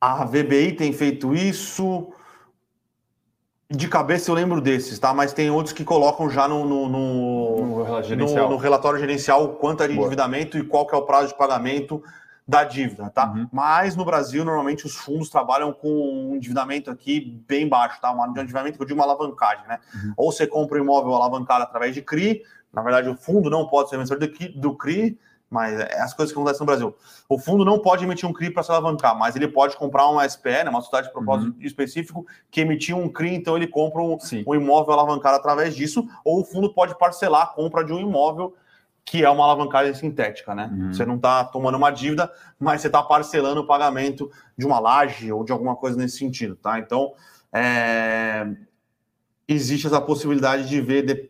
[0.02, 2.12] A VBI tem feito isso.
[3.69, 5.13] De cabeça eu lembro desses, tá?
[5.13, 9.88] Mas tem outros que colocam já no, no, no, no, no relatório gerencial quanto é
[9.88, 10.08] de Boa.
[10.08, 12.04] endividamento e qual que é o prazo de pagamento
[12.47, 13.32] da dívida, tá?
[13.32, 13.47] Uhum.
[13.51, 18.12] Mas no Brasil, normalmente os fundos trabalham com um endividamento aqui bem baixo, tá?
[18.12, 19.79] Um endividamento que eu digo uma alavancagem, né?
[19.95, 20.13] Uhum.
[20.17, 23.89] Ou você compra um imóvel alavancado através de CRI, na verdade o fundo não pode
[23.89, 25.17] ser vencedor do CRI,
[25.53, 26.95] mas é as coisas que acontecem no Brasil.
[27.29, 30.27] O fundo não pode emitir um CRI para se alavancar, mas ele pode comprar uma
[30.27, 31.62] SPE, né, uma sociedade de propósito uhum.
[31.62, 36.41] específico, que emitiu um CRI, então ele compra um, um, imóvel alavancado através disso, ou
[36.41, 38.56] o fundo pode parcelar a compra de um imóvel
[39.05, 40.69] que é uma alavancagem sintética, né?
[40.71, 40.93] Uhum.
[40.93, 45.31] Você não está tomando uma dívida, mas você está parcelando o pagamento de uma laje
[45.31, 46.79] ou de alguma coisa nesse sentido, tá?
[46.79, 47.13] Então,
[47.51, 48.47] é...
[49.47, 51.05] existe essa possibilidade de ver.
[51.05, 51.29] De...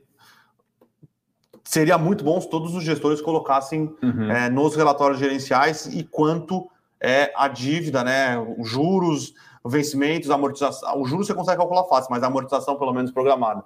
[1.63, 4.31] Seria muito bom se todos os gestores colocassem uhum.
[4.31, 6.69] é, nos relatórios gerenciais e quanto
[7.01, 8.37] é a dívida, né?
[8.57, 9.33] Os juros,
[9.65, 11.01] vencimentos, amortização.
[11.01, 13.63] O juros você consegue calcular fácil, mas a amortização, pelo menos, programada.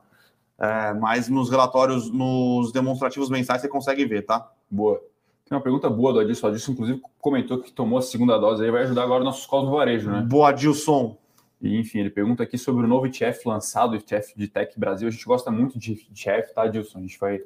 [0.60, 4.52] É, mas nos relatórios, nos demonstrativos mensais, você consegue ver, tá?
[4.70, 5.00] Boa.
[5.48, 6.48] Tem uma pergunta boa do Adilson.
[6.48, 9.66] O Adilson, inclusive, comentou que tomou a segunda dose aí, vai ajudar agora nossos calls
[9.66, 10.22] no varejo, né?
[10.22, 11.18] Boa, Adilson.
[11.62, 15.08] E, enfim, ele pergunta aqui sobre o novo ETF lançado, o ETF de Tech Brasil.
[15.08, 17.00] A gente gosta muito de ETF, tá, Adilson?
[17.00, 17.40] A gente vai.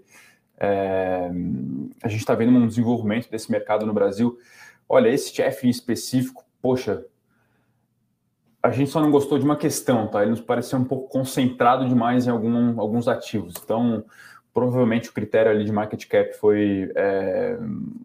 [0.58, 1.32] É...
[2.04, 4.38] a gente está vendo um desenvolvimento desse mercado no Brasil.
[4.88, 7.06] Olha, esse ETF em específico, poxa,
[8.64, 10.22] a gente só não gostou de uma questão, tá?
[10.22, 13.56] Ele nos pareceu um pouco concentrado demais em algum, alguns ativos.
[13.64, 14.04] Então,
[14.54, 17.58] provavelmente o critério ali de market cap foi, é,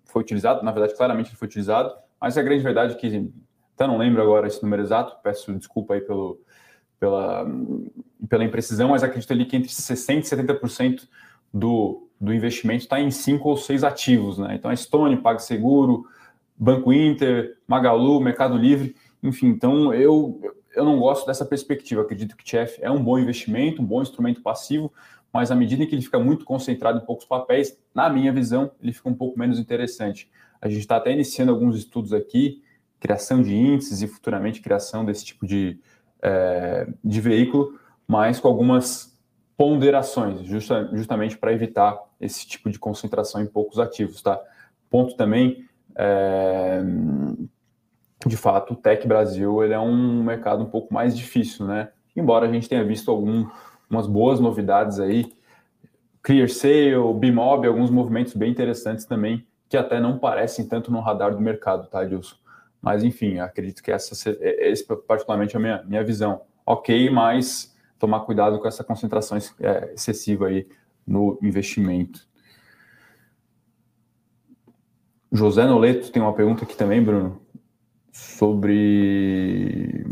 [0.06, 3.30] foi utilizado, na verdade, claramente foi utilizado, mas a grande verdade é que,
[3.74, 6.40] até não lembro agora esse número exato, peço desculpa aí pelo,
[6.98, 7.46] pela,
[8.28, 11.08] pela imprecisão, mas acredito ali que entre 60% e 70%
[11.52, 14.54] do, do investimento está em cinco ou seis ativos, né?
[14.54, 16.06] Então, a Stone, PagSeguro,
[16.56, 20.40] Banco Inter, Magalu, Mercado Livre, enfim, então eu,
[20.74, 22.02] eu não gosto dessa perspectiva.
[22.02, 24.92] Acredito que TF é um bom investimento, um bom instrumento passivo,
[25.32, 28.92] mas à medida que ele fica muito concentrado em poucos papéis, na minha visão, ele
[28.92, 30.30] fica um pouco menos interessante.
[30.60, 32.62] A gente está até iniciando alguns estudos aqui,
[32.98, 35.78] criação de índices e futuramente criação desse tipo de,
[36.22, 39.16] é, de veículo, mas com algumas
[39.56, 44.40] ponderações, justa, justamente para evitar esse tipo de concentração em poucos ativos, tá?
[44.90, 45.64] Ponto também,
[45.96, 46.82] é,
[48.24, 51.90] de fato, o Tech Brasil ele é um mercado um pouco mais difícil, né?
[52.14, 55.36] Embora a gente tenha visto algumas boas novidades aí,
[56.22, 61.34] Clear Sale, Bimob, alguns movimentos bem interessantes também, que até não parecem tanto no radar
[61.34, 62.36] do mercado, tá, Edilson?
[62.80, 66.42] Mas, enfim, acredito que essa, é, esse particularmente é a minha, minha visão.
[66.64, 70.66] Ok, mas tomar cuidado com essa concentração é, excessiva aí
[71.06, 72.26] no investimento.
[75.30, 77.45] José Noleto tem uma pergunta aqui também, Bruno
[78.36, 80.04] sobre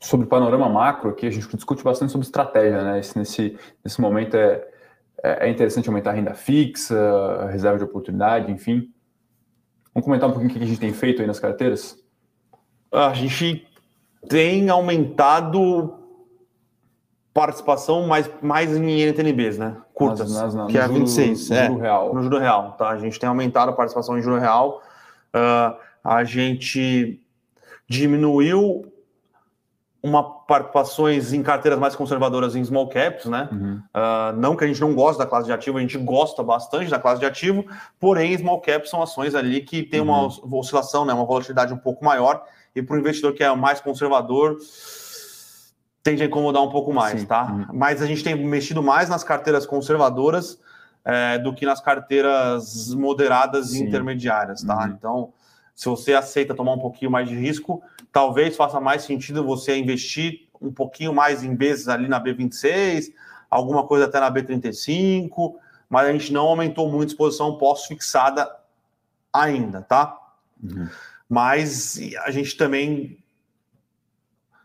[0.00, 3.00] sobre o panorama macro aqui, a gente discute bastante sobre estratégia, né?
[3.00, 4.64] Esse, nesse, nesse momento é,
[5.22, 6.96] é, é interessante aumentar a renda fixa,
[7.40, 8.92] a reserva de oportunidade, enfim.
[9.92, 11.96] Vamos comentar um pouquinho o que a gente tem feito aí nas carteiras?
[12.92, 13.66] A gente
[14.28, 15.98] tem aumentado
[17.34, 19.76] participação mais, mais em NTNBs, né?
[19.92, 21.50] Curtas, nas, nas, que é a 26.
[21.50, 22.14] No é, juro real.
[22.14, 22.90] No juro real, tá?
[22.90, 24.82] A gente tem aumentado a participação em juro real.
[25.34, 27.20] Uh, a gente
[27.88, 28.92] diminuiu
[30.00, 33.48] uma participações em carteiras mais conservadoras em small caps, né?
[33.50, 33.82] Uhum.
[33.92, 36.88] Uh, não que a gente não gosta da classe de ativo, a gente gosta bastante
[36.88, 37.64] da classe de ativo,
[37.98, 40.58] porém small caps são ações ali que tem uma uhum.
[40.58, 41.12] oscilação, né?
[41.12, 44.56] Uma volatilidade um pouco maior e para o investidor que é mais conservador
[46.04, 47.26] tende a incomodar um pouco mais, Sim.
[47.26, 47.50] tá?
[47.50, 47.66] Uhum.
[47.72, 50.60] Mas a gente tem mexido mais nas carteiras conservadoras
[51.04, 53.82] é, do que nas carteiras moderadas Sim.
[53.82, 54.84] e intermediárias, tá?
[54.84, 54.92] Uhum.
[54.96, 55.32] Então
[55.76, 60.48] se você aceita tomar um pouquinho mais de risco, talvez faça mais sentido você investir
[60.58, 63.12] um pouquinho mais em vezes ali na B26,
[63.50, 65.54] alguma coisa até na B35,
[65.88, 68.50] mas a gente não aumentou muito a exposição pós-fixada
[69.30, 70.18] ainda, tá?
[70.62, 70.88] Uhum.
[71.28, 73.18] Mas a gente também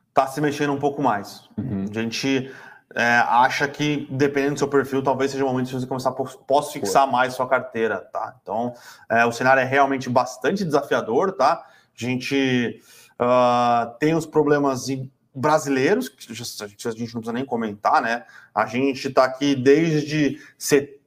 [0.07, 1.49] está se mexendo um pouco mais.
[1.57, 1.85] Uhum.
[1.93, 2.49] A gente
[2.95, 6.13] é, acha que, dependendo do seu perfil, talvez seja o momento de você começar a
[6.13, 8.35] posso fixar mais sua carteira, tá?
[8.41, 8.73] Então,
[9.09, 11.63] é, o cenário é realmente bastante desafiador, tá?
[11.63, 12.81] A gente
[13.19, 14.87] uh, tem os problemas
[15.33, 18.25] brasileiros, que a gente, a gente não precisa nem comentar, né?
[18.53, 20.39] A gente está aqui desde,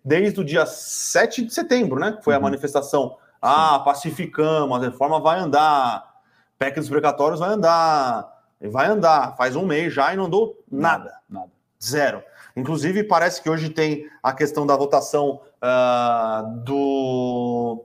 [0.04, 2.18] desde o dia 7 de setembro, né?
[2.22, 2.40] Foi uhum.
[2.40, 3.16] a manifestação.
[3.40, 6.14] Ah, pacificamos, a reforma vai andar,
[6.58, 8.26] PEC dos precatórios vai andar,
[8.70, 9.36] vai andar.
[9.36, 11.20] Faz um mês já e não andou nada.
[11.28, 11.53] Nada.
[11.84, 12.22] Zero.
[12.56, 17.84] Inclusive, parece que hoje tem a questão da votação uh, do,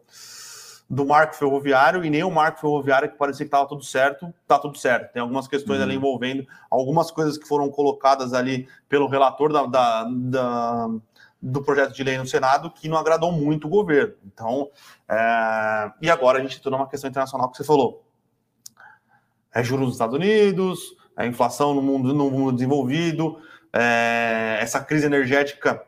[0.88, 4.60] do marco ferroviário e nem o marco ferroviário que parecia que estava tudo certo, está
[4.60, 5.12] tudo certo.
[5.12, 5.86] Tem algumas questões uhum.
[5.86, 10.88] ali envolvendo algumas coisas que foram colocadas ali pelo relator da, da, da,
[11.42, 14.14] do projeto de lei no Senado que não agradou muito o governo.
[14.26, 14.70] Então,
[15.08, 18.04] é, e agora a gente tem uma questão internacional que você falou.
[19.52, 20.80] É juros nos Estados Unidos,
[21.18, 23.40] é inflação no mundo, no mundo desenvolvido,
[23.74, 25.82] é, essa crise energética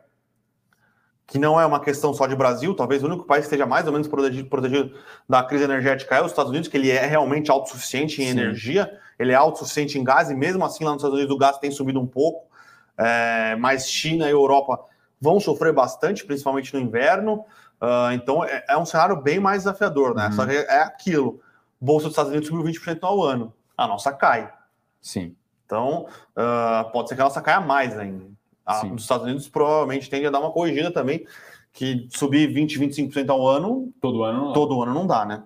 [1.31, 3.87] que não é uma questão só de Brasil, talvez o único país que esteja mais
[3.87, 4.93] ou menos protegido, protegido
[5.29, 8.31] da crise energética é os Estados Unidos, que ele é realmente autossuficiente em Sim.
[8.31, 11.57] energia, ele é autossuficiente em gás, e mesmo assim lá nos Estados Unidos o gás
[11.57, 12.49] tem subido um pouco,
[12.97, 14.83] é, mas China e Europa
[15.21, 17.45] vão sofrer bastante, principalmente no inverno,
[17.79, 20.25] uh, então é, é, um cenário bem mais desafiador, né?
[20.25, 20.31] Uhum.
[20.33, 21.39] Só que é aquilo,
[21.79, 24.51] Bolsa dos Estados Unidos subiu 20% ao ano, a nossa cai.
[24.99, 25.33] Sim.
[25.71, 26.05] Então,
[26.35, 28.25] uh, pode ser que a nossa caia mais ainda.
[28.65, 31.25] A dos Estados Unidos provavelmente tende a dar uma corrigida também,
[31.71, 33.89] que subir 20, 25% ao ano.
[34.01, 34.51] Todo ano.
[34.51, 35.43] Todo ano não dá, né?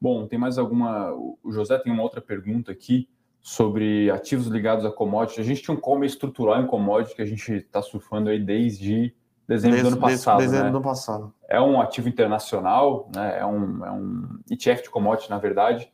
[0.00, 1.12] Bom, tem mais alguma.
[1.12, 3.06] O José tem uma outra pergunta aqui
[3.42, 5.42] sobre ativos ligados a commodity.
[5.42, 9.14] A gente tinha um call estrutural em commodity que a gente está surfando aí desde
[9.46, 10.38] dezembro desde, do ano passado.
[10.38, 10.70] Dezembro né?
[10.70, 11.34] do ano passado.
[11.48, 13.38] É um ativo internacional, né?
[13.38, 15.90] é, um, é um ETF de commodity, na verdade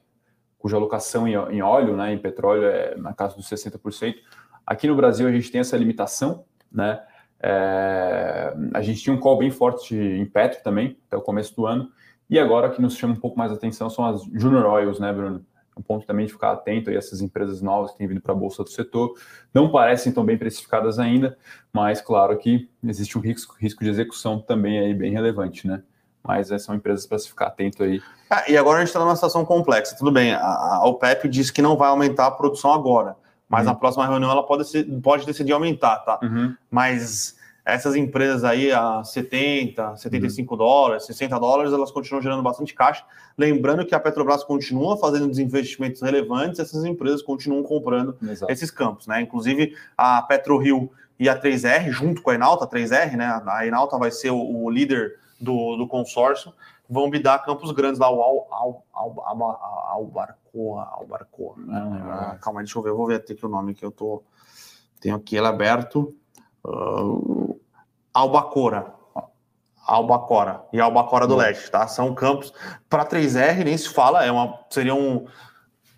[0.63, 4.15] cuja alocação em, em óleo, né, em petróleo, é na casa dos 60%.
[4.65, 7.03] Aqui no Brasil a gente tem essa limitação, né?
[7.41, 11.67] É, a gente tinha um call bem forte em petro também, até o começo do
[11.67, 11.91] ano.
[12.31, 15.13] E agora que nos chama um pouco mais a atenção são as Junior Oils, né,
[15.13, 15.45] Bruno?
[15.77, 18.33] É um ponto também de ficar atento a essas empresas novas que têm vindo para
[18.33, 19.15] a Bolsa do Setor.
[19.53, 21.37] Não parecem tão bem precificadas ainda,
[21.73, 25.83] mas claro que existe um risco, risco de execução também aí bem relevante, né?
[26.23, 28.01] Mas é, são empresas para se ficar atento aí.
[28.31, 29.97] Ah, e agora a gente está numa situação complexa.
[29.97, 33.17] Tudo bem, a, a OPEP diz que não vai aumentar a produção agora,
[33.49, 33.73] mas uhum.
[33.73, 36.21] na próxima reunião ela pode, ser, pode decidir aumentar, tá?
[36.23, 36.55] Uhum.
[36.71, 40.59] Mas essas empresas aí a 70, 75 uhum.
[40.59, 43.05] dólares, 60 dólares, elas continuam gerando bastante caixa.
[43.39, 48.51] Lembrando que a Petrobras continua fazendo desinvestimentos relevantes, essas empresas continuam comprando Exato.
[48.51, 49.21] esses campos, né?
[49.21, 53.43] Inclusive a PetroRio e a 3R, junto com a Enalta, a 3R, né?
[53.47, 56.55] A Enalta vai ser o, o líder do, do consórcio,
[56.89, 59.61] vão bidar campos grandes lá, o Al, Al, Al, Al,
[59.93, 61.57] Albarcoa, Albarcoa.
[61.69, 64.23] Ah, calma, deixa eu ver, eu vou ver até aqui o nome que eu tô.
[65.01, 66.15] Tenho aqui ele aberto.
[66.65, 67.59] Uh,
[68.15, 68.95] Albacora.
[69.85, 71.89] Albacora e Albacora do Leste, tá?
[71.89, 72.53] São campos
[72.89, 75.27] para 3R, nem se fala, é uma, seria um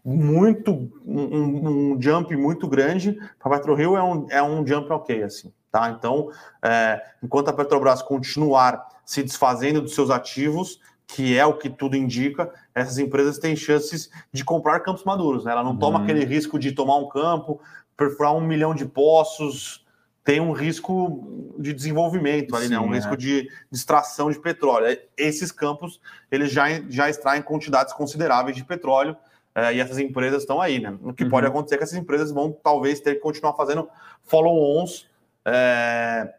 [0.03, 3.19] muito um, um jump muito grande.
[3.39, 5.91] Para PetroRio é um, é um jump ok, assim, tá?
[5.91, 6.31] Então,
[6.63, 11.97] é, enquanto a Petrobras continuar se desfazendo dos seus ativos, que é o que tudo
[11.97, 15.45] indica, essas empresas têm chances de comprar campos maduros.
[15.45, 15.51] Né?
[15.51, 15.79] Ela não uhum.
[15.79, 17.61] toma aquele risco de tomar um campo,
[17.97, 19.85] perfurar um milhão de poços,
[20.23, 22.79] tem um risco de desenvolvimento ali, Sim, né?
[22.79, 22.97] um é.
[22.97, 24.97] risco de, extração de petróleo.
[25.17, 29.17] Esses campos eles já, já extraem quantidades consideráveis de petróleo.
[29.57, 30.97] É, e essas empresas estão aí, né?
[31.01, 31.31] O que uhum.
[31.31, 33.89] pode acontecer é que essas empresas vão talvez ter que continuar fazendo
[34.25, 35.07] follow-ons
[35.45, 36.35] é,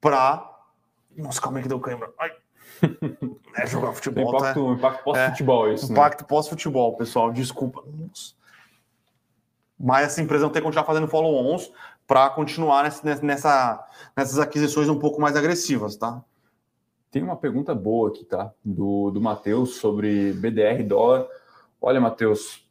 [0.00, 0.52] para
[1.16, 2.12] nossa, calma aí que deu câimbra.
[2.18, 2.32] Ai.
[3.54, 4.34] É jogar futebol.
[4.34, 4.72] Impacto, tá?
[4.72, 5.86] impacto pós-futebol, é, isso.
[5.88, 5.92] Né?
[5.92, 6.26] Impacto né?
[6.26, 7.30] pós-futebol, pessoal.
[7.30, 7.82] Desculpa.
[7.86, 8.32] Nossa.
[9.78, 11.70] Mas essa empresa não tem que continuar fazendo follow-ons
[12.06, 16.24] para continuar nessa, nessas aquisições um pouco mais agressivas, tá?
[17.10, 18.50] Tem uma pergunta boa aqui, tá?
[18.64, 21.26] Do, do Matheus sobre BDR dólar.
[21.78, 22.66] Olha, Matheus,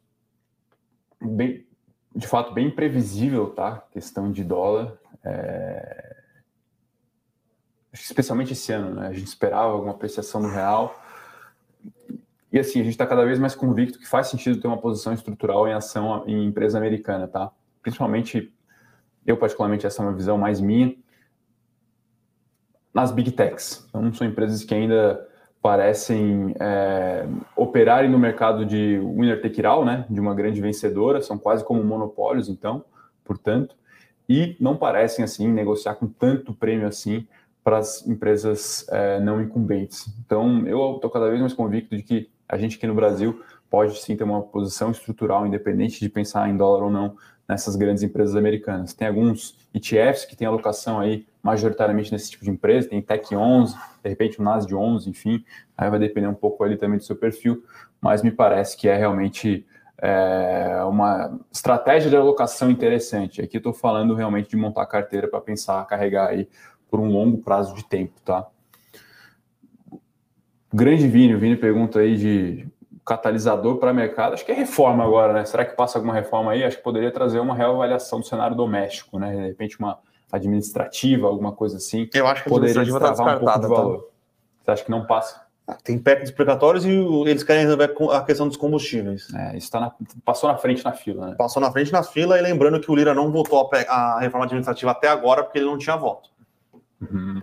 [1.20, 1.64] bem,
[2.14, 3.82] de fato, bem previsível, tá?
[3.90, 4.98] Questão de dólar.
[5.24, 6.12] É
[7.92, 9.08] especialmente esse ano, né?
[9.08, 10.98] A gente esperava alguma apreciação do real.
[12.50, 15.12] E assim, a gente está cada vez mais convicto que faz sentido ter uma posição
[15.12, 17.50] estrutural em ação em empresa americana, tá?
[17.82, 18.52] Principalmente,
[19.26, 20.94] eu particularmente, essa é uma visão mais minha,
[22.92, 23.86] nas big techs.
[23.88, 25.28] Então, são empresas que ainda
[25.62, 27.24] parecem é,
[27.56, 30.04] operarem no mercado de winner take all, né?
[30.10, 32.84] De uma grande vencedora, são quase como monopólios, então,
[33.24, 33.76] portanto,
[34.28, 37.26] e não parecem, assim, negociar com tanto prêmio assim
[37.62, 40.12] para as empresas é, não incumbentes.
[40.26, 43.96] Então, eu estou cada vez mais convicto de que a gente aqui no Brasil pode
[44.02, 47.16] sim ter uma posição estrutural, independente de pensar em dólar ou não,
[47.52, 48.94] nessas grandes empresas americanas.
[48.94, 53.74] Tem alguns ETFs que têm alocação aí majoritariamente nesse tipo de empresa, tem Tech 11,
[54.02, 55.44] de repente o NAS de 11, enfim,
[55.76, 57.62] aí vai depender um pouco ali também do seu perfil,
[58.00, 59.66] mas me parece que é realmente
[59.98, 63.42] é, uma estratégia de alocação interessante.
[63.42, 66.48] Aqui estou falando realmente de montar carteira para pensar, carregar aí
[66.88, 68.46] por um longo prazo de tempo, tá?
[70.72, 72.66] Grande Vini, o Vini pergunta aí de
[73.04, 75.44] catalisador para mercado, acho que é reforma agora, né?
[75.44, 76.62] Será que passa alguma reforma aí?
[76.62, 79.34] Acho que poderia trazer uma reavaliação do cenário doméstico, né?
[79.34, 79.98] De repente uma
[80.30, 82.08] administrativa, alguma coisa assim.
[82.14, 83.68] Eu acho que a poderia tá destravar um pouco de tá?
[83.68, 83.98] valor.
[83.98, 84.06] Tá?
[84.64, 85.42] Você acha que não passa?
[85.66, 89.32] Ah, tem PEC explicatórios e eles querem resolver a questão dos combustíveis.
[89.34, 89.92] É, isso tá na,
[90.24, 91.34] passou na frente na fila, né?
[91.36, 94.46] Passou na frente na fila e lembrando que o Lira não votou a, a reforma
[94.46, 96.30] administrativa até agora porque ele não tinha voto.
[97.00, 97.42] Uhum.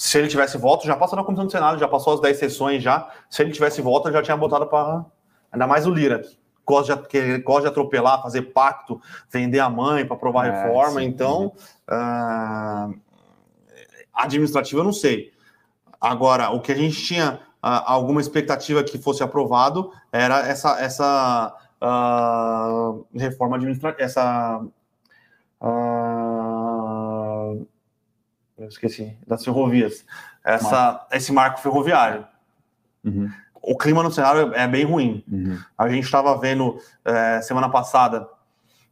[0.00, 2.80] Se ele tivesse voto, já passou na comissão do Senado, já passou as 10 sessões
[2.80, 3.10] já.
[3.28, 5.04] Se ele tivesse voto, já tinha botado para.
[5.50, 9.68] Ainda mais o Lira, que gosta de, que gosta de atropelar, fazer pacto, vender a
[9.68, 11.00] mãe para aprovar é, reforma.
[11.00, 11.06] Sim.
[11.06, 11.52] Então,
[11.90, 12.96] uh,
[14.14, 15.32] administrativa eu não sei.
[16.00, 21.52] Agora, o que a gente tinha uh, alguma expectativa que fosse aprovado era essa, essa
[21.82, 24.64] uh, reforma administrativa, essa.
[28.58, 30.04] Eu esqueci, das ferrovias,
[30.44, 31.06] essa, marco.
[31.12, 32.26] esse marco ferroviário.
[33.04, 33.30] Uhum.
[33.62, 35.24] O clima no cenário é bem ruim.
[35.30, 35.58] Uhum.
[35.76, 38.28] A gente estava vendo é, semana passada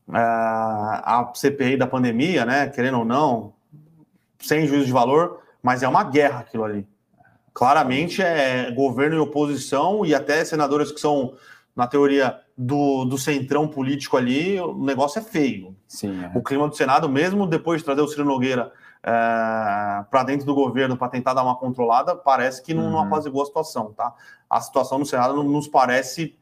[0.09, 2.68] é, a CPI da pandemia, né?
[2.68, 3.55] Querendo ou não,
[4.38, 6.87] sem juízo de valor, mas é uma guerra aquilo ali.
[7.52, 11.35] Claramente é governo e oposição, e até senadores que são,
[11.74, 15.76] na teoria, do, do centrão político ali, o negócio é feio.
[15.88, 16.31] Sim, é.
[16.35, 18.72] O clima do Senado, mesmo depois de trazer o Ciro Nogueira
[19.07, 22.90] é, para dentro do governo para tentar dar uma controlada, parece que não, uhum.
[22.90, 24.12] não apazigou a situação, tá?
[24.51, 26.37] A situação no Senado nos parece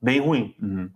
[0.00, 0.54] bem ruim.
[0.60, 0.90] Uhum.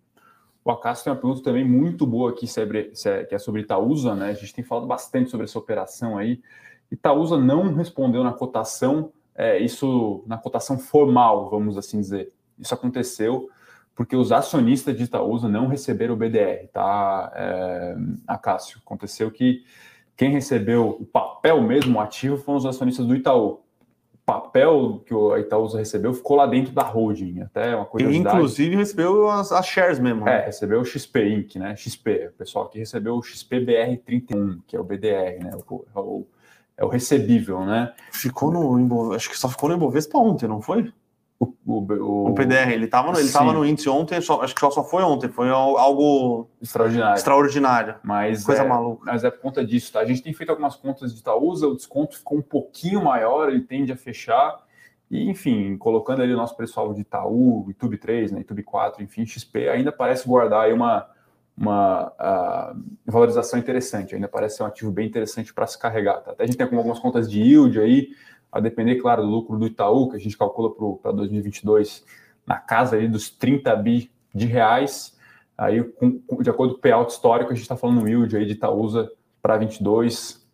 [0.63, 2.93] O Acácio tem uma pergunta também muito boa aqui, sobre,
[3.29, 4.31] que é sobre Itaúsa, né?
[4.31, 6.43] A gente tem falado bastante sobre essa operação aí.
[6.91, 12.31] Itaúsa não respondeu na cotação, é, isso na cotação formal, vamos assim dizer.
[12.59, 13.49] Isso aconteceu
[13.95, 18.81] porque os acionistas de Itaúsa não receberam o BDR, tá, é, Acácio?
[18.85, 19.65] Aconteceu que
[20.17, 23.61] quem recebeu o papel mesmo, o ativo, foram os acionistas do Itaú.
[24.15, 28.37] O papel que o Itaúsa recebeu ficou lá dentro da holding, até uma curiosidade.
[28.37, 30.25] E, inclusive recebeu as, as shares mesmo.
[30.25, 30.43] Né?
[30.43, 31.77] É, recebeu o XP Inc., né?
[31.77, 35.51] XP, o pessoal que recebeu o XPBR31, que é o BDR, né?
[35.69, 36.27] O, o,
[36.77, 37.93] é o recebível, né?
[38.13, 39.13] Ficou no.
[39.13, 40.93] Acho que só ficou no Ibovespa ontem, não foi?
[41.67, 44.61] O, o, o, PDR, ele estava no, ele tava no índice ontem, só, acho que
[44.61, 47.17] só, só foi ontem, foi algo extraordinário.
[47.17, 49.03] extraordinário mas coisa é, maluca.
[49.05, 50.01] Mas é por conta disso, tá?
[50.01, 53.61] A gente tem feito algumas contas de Itaúsa, o desconto ficou um pouquinho maior, ele
[53.61, 54.63] tende a fechar.
[55.11, 59.27] E, enfim, colocando ali o nosso pessoal de Itaú, YouTube 3, né, YouTube 4, enfim,
[59.27, 61.07] XP, ainda parece guardar aí uma,
[61.57, 66.21] uma uh, valorização interessante, ainda parece ser um ativo bem interessante para se carregar.
[66.21, 66.33] Tá?
[66.33, 68.09] Até a gente tem algumas contas de yield aí,
[68.55, 70.71] a depender, claro, do lucro do Itaú, que a gente calcula
[71.03, 72.05] para 2022
[72.47, 75.19] na casa aí dos 30 bi de reais.
[75.59, 78.47] Aí, com, de acordo com o payout histórico, a gente está falando no yield aí
[78.47, 79.11] de Itaúsa
[79.43, 80.47] para 22.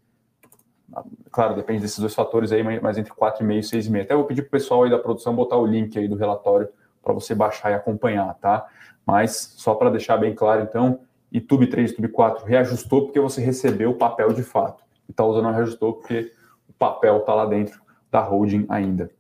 [1.31, 4.03] Claro, depende desses dois fatores aí, mas entre 4,5 e 6,5.
[4.03, 6.71] Até vou pedir para o pessoal aí da produção botar o link aí do relatório
[7.03, 8.67] para você baixar e acompanhar, tá?
[9.05, 13.91] Mas só para deixar bem claro, então, YouTube 3, YouTube 4 reajustou porque você recebeu
[13.91, 14.83] o papel de fato.
[15.07, 16.33] Itaúsa não reajustou porque
[16.67, 17.80] o papel está lá dentro
[18.11, 19.11] da holding ainda.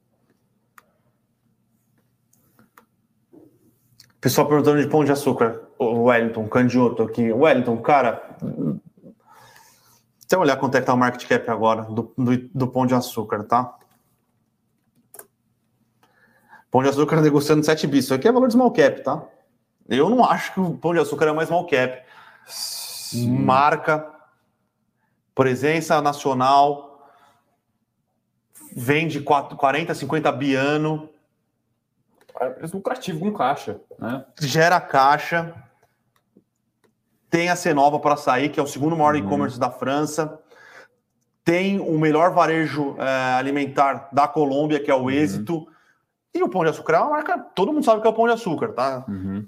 [4.20, 7.32] Pessoal perguntando de pão de açúcar, o Wellington, candidato aqui.
[7.32, 8.36] Wellington, cara,
[10.30, 12.94] eu olhar quanto é que tá o market cap agora do, do, do pão de
[12.94, 13.76] açúcar, tá?
[16.70, 18.04] Pão de açúcar negociando 7 bis.
[18.04, 19.24] Isso aqui é valor de small cap, tá?
[19.88, 22.02] Eu não acho que o pão de açúcar é mais small cap.
[22.46, 23.38] Sim.
[23.38, 24.06] Marca,
[25.34, 26.89] presença nacional,
[28.74, 31.08] vende 40, 50 biano.
[32.40, 34.24] É lucrativo com caixa, né?
[34.40, 35.54] Gera caixa.
[37.28, 39.20] Tem a Cenova para sair, que é o segundo maior uhum.
[39.20, 40.38] e-commerce da França.
[41.44, 45.10] Tem o melhor varejo é, alimentar da Colômbia, que é o uhum.
[45.10, 45.66] Êxito.
[46.34, 48.26] E o Pão de Açúcar é uma marca, todo mundo sabe que é o Pão
[48.26, 49.04] de Açúcar, tá?
[49.08, 49.46] Uhum.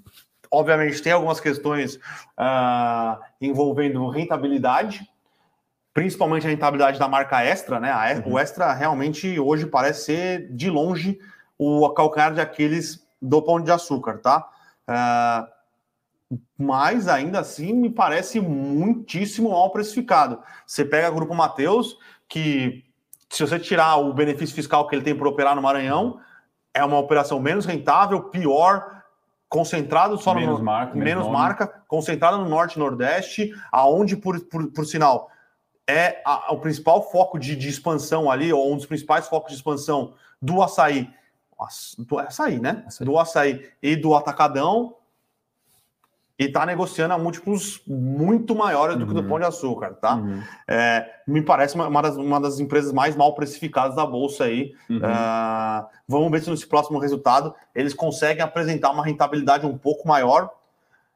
[0.50, 5.08] Obviamente tem algumas questões uh, envolvendo rentabilidade,
[5.94, 8.22] principalmente a rentabilidade da marca Extra, né?
[8.26, 8.34] Uhum.
[8.34, 11.18] O Extra realmente hoje parece ser de longe
[11.58, 14.48] o calcanhar de Aquiles do Pão de Açúcar, tá?
[14.88, 20.40] Uh, mas ainda assim me parece muitíssimo mal precificado.
[20.66, 21.96] Você pega o Grupo Mateus,
[22.28, 22.84] que
[23.28, 26.18] se você tirar o benefício fiscal que ele tem por operar no Maranhão,
[26.74, 29.02] é uma operação menos rentável, pior,
[29.48, 34.66] concentrado só menos no marca, menos marca, concentrado no norte e nordeste, aonde por, por,
[34.68, 35.30] por sinal
[35.88, 39.56] é a, o principal foco de, de, expansão ali, ou um dos principais focos de
[39.56, 41.10] expansão do açaí,
[41.98, 42.84] do açaí, né?
[42.86, 43.06] Açaí.
[43.06, 44.96] Do açaí e do atacadão,
[46.42, 49.08] e está negociando a múltiplos muito maiores do uhum.
[49.08, 49.28] que do.
[49.28, 50.16] Pão de Açúcar, tá?
[50.16, 50.42] Uhum.
[50.66, 54.74] É, me parece uma, uma, das, uma, das, empresas mais mal precificadas da Bolsa aí.
[54.90, 54.98] Uhum.
[54.98, 60.50] Uh, vamos ver se nesse próximo resultado eles conseguem apresentar uma rentabilidade um pouco maior.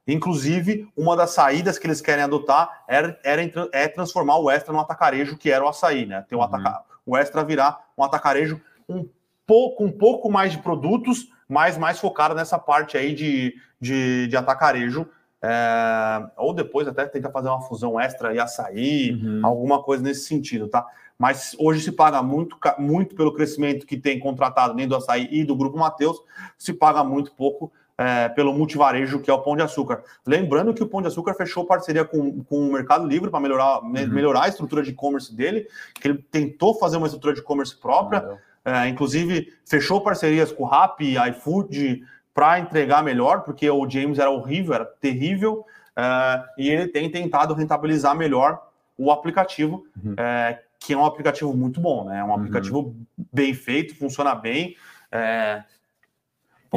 [0.06, 3.42] Inclusive, uma das saídas que eles querem adotar era, era
[3.72, 6.24] é transformar o Extra no atacarejo, que era o açaí, né?
[6.28, 7.14] Ter o, ataca, uhum.
[7.14, 9.08] o Extra virar um atacarejo um
[9.44, 14.36] pouco, um pouco mais de produtos, mas mais focado nessa parte aí de, de, de
[14.36, 15.08] atacarejo.
[15.42, 19.40] É, ou depois até tentar fazer uma fusão extra e açaí, uhum.
[19.44, 20.86] alguma coisa nesse sentido, tá?
[21.18, 25.44] Mas hoje se paga muito, muito pelo crescimento que tem contratado nem do açaí e
[25.44, 26.16] do Grupo Mateus,
[26.56, 30.02] se paga muito pouco é, pelo multivarejo que é o Pão de Açúcar.
[30.26, 33.82] Lembrando que o Pão de Açúcar fechou parceria com, com o Mercado Livre para melhorar,
[33.82, 33.90] uhum.
[33.90, 38.38] melhorar a estrutura de e-commerce dele, que ele tentou fazer uma estrutura de e-commerce própria,
[38.64, 42.02] é, inclusive fechou parcerias com o Rappi, iFood,
[42.36, 45.64] para entregar melhor, porque o James era horrível, era terrível,
[45.96, 48.60] uh, e ele tem tentado rentabilizar melhor
[48.98, 50.12] o aplicativo, uhum.
[50.12, 52.18] uh, que é um aplicativo muito bom, né?
[52.18, 52.34] É um uhum.
[52.34, 53.06] aplicativo uhum.
[53.32, 54.76] bem feito, funciona bem.
[55.10, 55.64] É...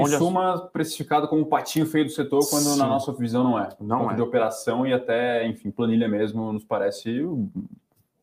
[0.02, 2.80] Em suma, precificado como patinho feio do setor, quando Sim.
[2.80, 3.70] na nossa visão não é.
[3.80, 4.16] Não é.
[4.16, 7.24] de operação e até, enfim, planilha mesmo, nos parece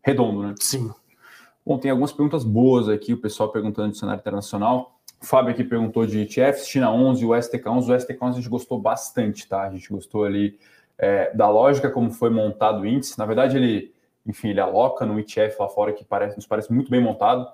[0.03, 0.55] redondo, né?
[0.61, 0.91] Sim.
[1.65, 4.97] Bom, tem algumas perguntas boas aqui, o pessoal perguntando de cenário internacional.
[5.21, 7.89] O Fábio aqui perguntou de ETFs, China 11, o STK11.
[7.89, 9.63] O STK11 a gente gostou bastante, tá?
[9.63, 10.59] A gente gostou ali
[10.99, 13.19] é, da lógica como foi montado o índice.
[13.19, 13.93] Na verdade, ele,
[14.25, 17.49] enfim, ele aloca no ETF lá fora que parece, nos parece muito bem montado.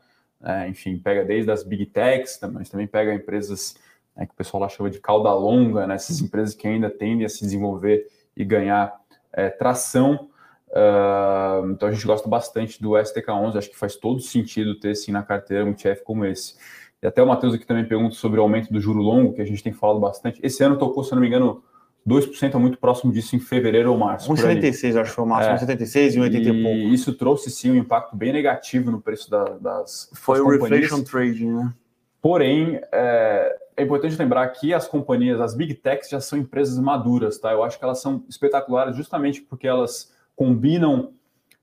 [0.45, 3.77] É, enfim, pega desde as big techs, mas também pega empresas
[4.17, 7.25] né, que o pessoal lá chama de cauda longa, né, essas empresas que ainda tendem
[7.25, 8.07] a se desenvolver
[8.37, 8.93] e ganhar
[9.33, 10.29] é, tração.
[10.69, 15.13] Uh, então a gente gosta bastante do STK11, acho que faz todo sentido ter sim
[15.13, 16.55] na carteira um ETF como esse.
[17.03, 19.45] E até o Matheus aqui também pergunta sobre o aumento do juro longo, que a
[19.45, 20.41] gente tem falado bastante.
[20.43, 21.63] Esse ano tocou, se não me engano,
[22.09, 24.33] 2% é muito próximo disso em fevereiro ou março.
[24.33, 26.95] 1,76 acho que foi o máximo, é, 1,76 e 1,80 e, e pouco.
[26.95, 31.03] isso trouxe sim um impacto bem negativo no preço da, das Foi das o reflation
[31.03, 31.73] trading, né?
[32.21, 37.39] Porém, é, é, importante lembrar que as companhias, as big techs já são empresas maduras,
[37.39, 37.53] tá?
[37.53, 41.13] Eu acho que elas são espetaculares justamente porque elas combinam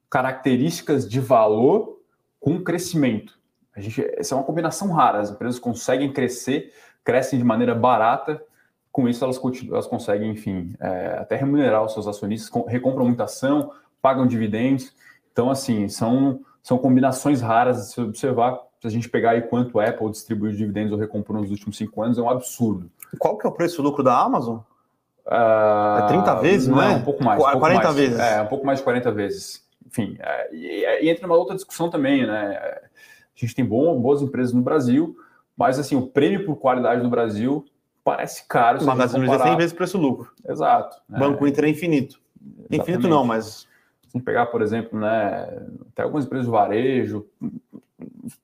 [0.10, 2.00] características de valor
[2.40, 3.38] com crescimento.
[3.76, 5.20] A gente, essa é uma combinação rara.
[5.20, 8.42] As empresas conseguem crescer, crescem de maneira barata.
[8.92, 9.40] Com isso, elas,
[9.70, 14.94] elas conseguem, enfim, é, até remunerar os seus acionistas, recompram muita ação, pagam dividendos.
[15.32, 18.60] Então, assim, são, são combinações raras de se observar.
[18.80, 22.02] Se a gente pegar aí quanto a Apple distribuiu dividendos ou recomprou nos últimos cinco
[22.02, 22.90] anos, é um absurdo.
[23.18, 24.60] Qual que é o preço lucro da Amazon?
[25.26, 26.96] Uh, é 30 vezes, não, não é?
[26.96, 27.40] Um pouco mais.
[27.40, 27.96] Um pouco 40 mais.
[27.96, 28.20] vezes.
[28.20, 29.68] É, um pouco mais de 40 vezes.
[29.86, 32.58] Enfim, é, e, e entra uma outra discussão também, né?
[32.58, 32.82] A
[33.36, 35.16] gente tem bom, boas empresas no Brasil,
[35.58, 37.66] mas assim, o prêmio por qualidade no Brasil
[38.04, 38.84] parece caro.
[38.84, 40.32] Magazine Luiza é 100 vezes preço-lucro.
[40.48, 40.98] Exato.
[41.08, 41.50] Banco é...
[41.50, 42.20] Inter é infinito.
[42.42, 42.82] Exatamente.
[42.82, 43.68] Infinito não, mas...
[44.10, 47.26] Se pegar, por exemplo, né, até algumas empresas de varejo,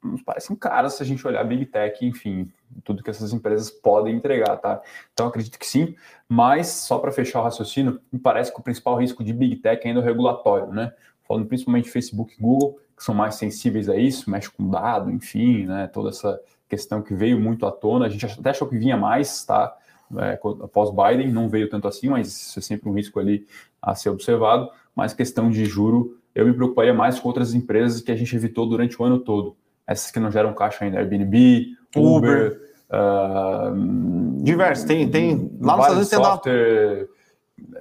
[0.04, 2.52] nos parecem caras se a gente olhar Big Tech, enfim,
[2.84, 4.82] tudo que essas empresas podem entregar, tá?
[5.14, 5.96] Então, acredito que sim,
[6.28, 9.86] mas só para fechar o raciocínio, me parece que o principal risco de Big Tech
[9.88, 10.94] ainda é o regulatório, né?
[11.28, 15.66] Falando principalmente Facebook e Google, que são mais sensíveis a isso, mexe com dado, enfim,
[15.66, 16.40] né, toda essa
[16.70, 18.06] questão que veio muito à tona.
[18.06, 19.76] A gente até achou que vinha mais, tá?
[20.18, 23.46] É, após Biden, não veio tanto assim, mas isso é sempre um risco ali
[23.82, 24.70] a ser observado.
[24.96, 28.68] Mas questão de juro, eu me preocuparia mais com outras empresas que a gente evitou
[28.68, 29.56] durante o ano todo.
[29.86, 34.86] Essas que não geram caixa ainda, Airbnb, Uber, Uber uh, diversos.
[34.86, 37.08] Tem, tem lá nos Estados Unidos software,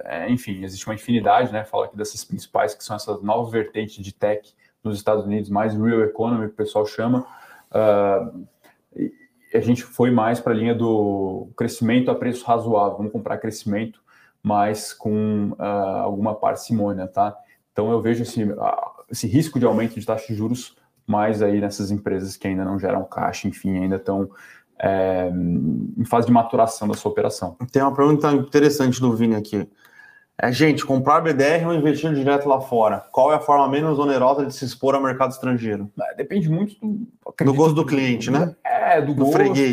[0.05, 1.63] é, enfim, existe uma infinidade, né?
[1.63, 4.53] Fala aqui dessas principais que são essas novas vertentes de tech
[4.83, 7.25] nos Estados Unidos, mais real economy, que o pessoal chama.
[7.71, 8.45] Uh,
[9.53, 14.01] a gente foi mais para a linha do crescimento a preço razoável, vamos comprar crescimento,
[14.45, 15.63] mas com uh,
[16.03, 17.35] alguma parcimônia, tá?
[17.71, 18.59] Então eu vejo esse, uh,
[19.11, 20.77] esse risco de aumento de taxa de juros
[21.07, 24.29] mais aí nessas empresas que ainda não geram caixa, enfim, ainda estão
[24.79, 25.31] é,
[25.97, 27.57] em fase de maturação da sua operação.
[27.71, 29.67] Tem uma pergunta interessante do Vini aqui.
[30.37, 33.03] É, gente, comprar BDR ou investir direto lá fora?
[33.11, 35.89] Qual é a forma menos onerosa de se expor ao mercado estrangeiro?
[35.99, 38.53] É, depende muito do, do gosto do cliente, né?
[38.63, 39.33] É, do, do gosto.
[39.33, 39.71] Freguês.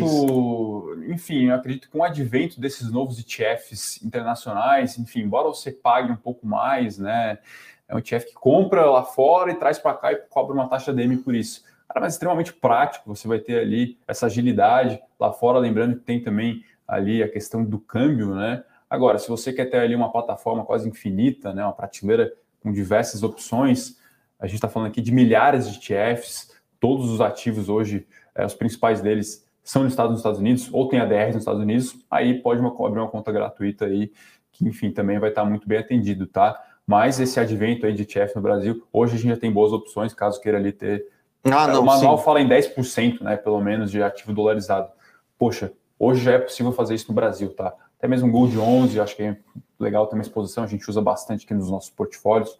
[1.07, 6.11] Enfim, eu acredito que com o advento desses novos ETFs internacionais, enfim, embora você pague
[6.11, 7.39] um pouco mais, né?
[7.87, 10.93] É um ETF que compra lá fora e traz para cá e cobra uma taxa
[10.93, 11.63] DM por isso.
[11.87, 16.01] Cara, mas é extremamente prático, você vai ter ali essa agilidade lá fora, lembrando que
[16.03, 18.63] tem também ali a questão do câmbio, né?
[18.89, 22.31] Agora, se você quer ter ali uma plataforma quase infinita, né, uma prateleira
[22.61, 23.97] com diversas opções,
[24.39, 28.53] a gente está falando aqui de milhares de ETFs, todos os ativos hoje, é, os
[28.53, 32.59] principais deles são listados nos Estados Unidos ou tem ADR nos Estados Unidos, aí pode
[32.59, 34.11] uma, abrir uma conta gratuita aí,
[34.51, 36.61] que enfim também vai estar muito bem atendido, tá?
[36.85, 40.13] Mas esse advento aí de ETF no Brasil, hoje a gente já tem boas opções,
[40.13, 41.07] caso queira ali ter.
[41.45, 42.23] Ah, não, o manual sim.
[42.23, 43.37] fala em 10%, né?
[43.37, 44.89] Pelo menos de ativo dolarizado.
[45.37, 47.73] Poxa, hoje já é possível fazer isso no Brasil, tá?
[47.97, 49.37] Até mesmo Gold 11, acho que é
[49.79, 52.59] legal ter uma exposição, a gente usa bastante aqui nos nossos portfólios.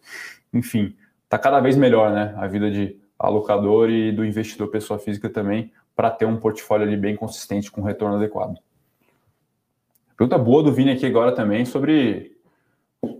[0.53, 0.95] Enfim,
[1.27, 2.33] tá cada vez melhor, né?
[2.37, 6.97] A vida de alocador e do investidor pessoa física também, para ter um portfólio ali
[6.97, 8.57] bem consistente com retorno adequado.
[10.17, 12.37] Pergunta boa do Vini aqui agora também sobre,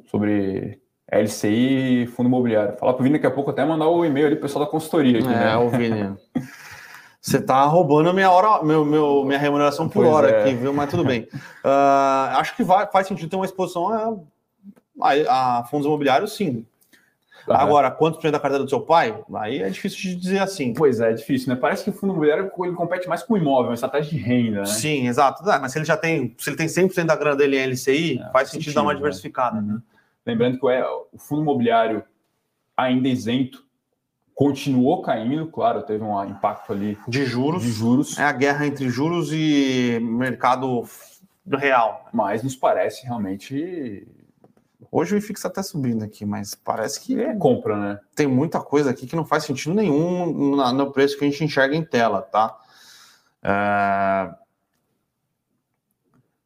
[0.06, 0.80] sobre
[1.12, 2.78] LCI e fundo imobiliário.
[2.78, 4.72] Falar para o Vini daqui a pouco até mandar o e-mail ali pro pessoal da
[4.72, 5.20] consultoria.
[5.20, 5.58] Aqui, é, né?
[5.58, 6.16] o Vini.
[7.24, 10.42] Você tá roubando minha hora, meu, meu, minha remuneração por pois hora é.
[10.42, 10.74] aqui, viu?
[10.74, 11.22] Mas tudo bem.
[11.64, 16.66] Uh, acho que vai, faz sentido ter uma exposição a, a, a fundos imobiliários, sim.
[17.48, 17.56] Uhum.
[17.56, 19.18] Agora, quanto por da carteira do seu pai?
[19.36, 20.74] Aí é difícil de dizer assim.
[20.74, 21.56] Pois é, é difícil, né?
[21.60, 24.60] Parece que o fundo imobiliário ele compete mais com o imóvel, uma estratégia de renda,
[24.60, 24.66] né?
[24.66, 25.44] Sim, exato.
[25.44, 28.32] mas se ele já tem, se ele tem 100% da grana dele em LCI, é,
[28.32, 28.98] faz sentido, sentido, dar uma né?
[28.98, 29.58] diversificada.
[29.58, 29.82] Uhum.
[30.26, 32.04] Lembrando que o, o fundo imobiliário
[32.78, 33.64] ainda isento
[34.34, 37.62] continuou caindo, claro, teve um impacto ali de juros.
[37.62, 38.18] De juros.
[38.18, 40.84] É a guerra entre juros e mercado
[41.52, 42.08] real.
[42.12, 44.08] Mas nos parece realmente
[44.96, 47.20] Hoje o IFIX está até subindo aqui, mas parece que.
[47.20, 48.00] É compra, né?
[48.16, 51.76] Tem muita coisa aqui que não faz sentido nenhum no preço que a gente enxerga
[51.76, 52.56] em tela, tá?
[53.42, 54.30] É...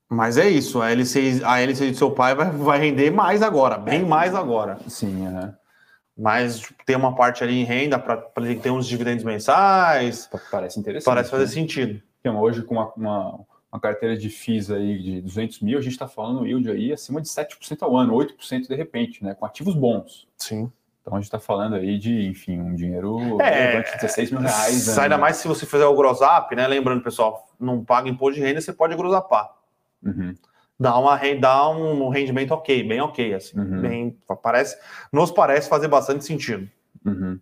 [0.08, 3.78] Mas é isso, a LC, a LC do seu pai vai, vai render mais agora,
[3.78, 4.80] bem mais agora.
[4.88, 5.54] Sim, é.
[6.18, 8.16] Mas tipo, tem uma parte ali em renda para
[8.62, 10.30] ter uns dividendos mensais.
[10.50, 11.06] Parece interessante.
[11.06, 11.52] Parece fazer né?
[11.52, 12.02] sentido.
[12.26, 13.39] Hoje, com uma, uma
[13.72, 17.22] uma carteira de FIIs aí de 200 mil, a gente está falando yield aí acima
[17.22, 19.34] de 7% ao ano, 8% de repente, né?
[19.36, 20.28] Com ativos bons.
[20.38, 20.72] Sim.
[21.01, 24.88] Então a gente está falando aí de, enfim, um dinheiro é, de 16 mil reais.
[24.88, 25.03] Né?
[25.03, 25.22] Ainda né?
[25.22, 26.68] mais se você fizer o gross up, né?
[26.68, 29.53] Lembrando, pessoal, não paga imposto de renda, você pode gross upar.
[30.03, 30.36] Uhum.
[30.80, 33.59] Dá, uma, dá um rendimento ok, bem ok, assim.
[33.59, 33.82] Uhum.
[33.82, 34.78] Bem, parece,
[35.11, 36.70] nos parece fazer bastante sentido.
[37.05, 37.39] Uhum.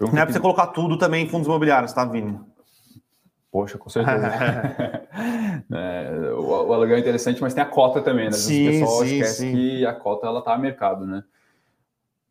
[0.00, 2.38] Não é para você colocar tudo também em fundos imobiliários, tá, Vini?
[3.54, 4.26] Poxa, com certeza.
[5.72, 8.32] é, o, o aluguel é interessante, mas tem a cota também, né?
[8.32, 9.52] Sim, o pessoal sim, esquece sim.
[9.52, 11.22] que a cota ela tá a mercado, né?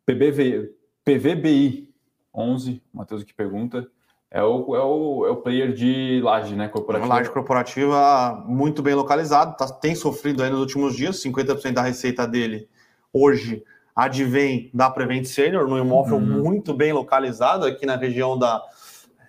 [0.04, 0.70] PBV,
[1.02, 1.88] PVBI
[2.34, 3.88] 11, o Matheus aqui pergunta,
[4.30, 6.68] é o, é, o, é o player de laje, né?
[6.68, 7.14] Corporativa.
[7.14, 12.28] Laje corporativa muito bem localizado, tá, tem sofrido aí nos últimos dias, 50% da receita
[12.28, 12.68] dele
[13.10, 13.64] hoje
[13.96, 16.42] advém da Prevent Senior, num imóvel uhum.
[16.42, 18.62] muito bem localizado aqui na região da,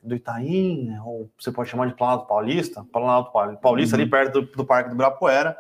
[0.06, 4.02] do Itaim, né, ou você pode chamar de Planalto Paulista, Planalto Paulista, uhum.
[4.02, 5.58] ali perto do, do, Parque do Ibirapuera.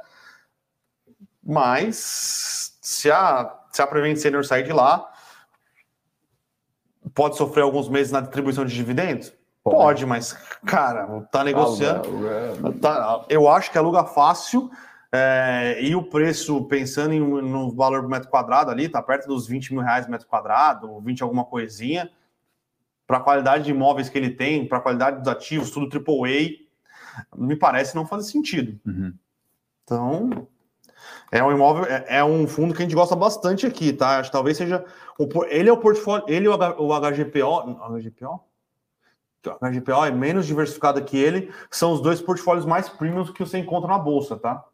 [1.44, 5.12] Mas se a, se a Prevent Senior sair de lá,
[7.14, 9.34] pode sofrer alguns meses na distribuição de dividendos?
[9.64, 10.34] Pode, pode mas,
[10.66, 12.10] cara, tá negociando.
[12.82, 14.70] Tá, eu acho que aluga fácil.
[15.12, 19.48] É, e o preço, pensando em, no valor por metro quadrado ali, tá perto dos
[19.48, 22.12] 20 mil reais metro quadrado, 20 alguma coisinha
[23.08, 26.66] para a qualidade de imóveis que ele tem, para a qualidade dos ativos, tudo AAA,
[27.36, 28.80] me parece não fazer sentido.
[28.86, 29.14] Uhum.
[29.84, 30.48] Então,
[31.32, 34.20] é um imóvel, é, é, um fundo que a gente gosta bastante aqui, tá?
[34.20, 34.84] Acho que talvez seja.
[35.18, 38.00] O, ele é o portfólio, ele e o, o HGPO.
[38.00, 38.44] HGPO?
[39.46, 43.60] O HGPO é menos diversificado que ele, são os dois portfólios mais premiums que você
[43.60, 44.66] encontra na bolsa, tá?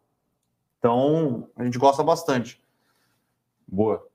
[0.80, 2.64] Então, a gente gosta bastante.
[3.68, 4.11] Boa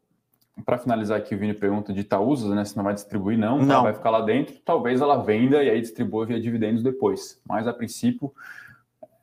[0.64, 2.64] para finalizar aqui, o Vini pergunta de Itaúsa, né?
[2.64, 3.64] Se não vai distribuir, não, tá?
[3.64, 3.74] não.
[3.76, 4.56] Tá, vai ficar lá dentro.
[4.64, 7.40] Talvez ela venda e aí distribua via dividendos depois.
[7.46, 8.32] Mas a princípio,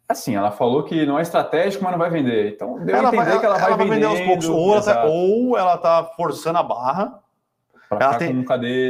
[0.08, 2.54] assim, ela falou que não é estratégico, mas não vai vender.
[2.54, 4.48] Então deu ela a entender vai, que ela, ela vai, vender aos poucos.
[4.48, 7.20] Ou ela, tá, ou ela tá forçando a barra.
[7.90, 8.46] ela tem, um?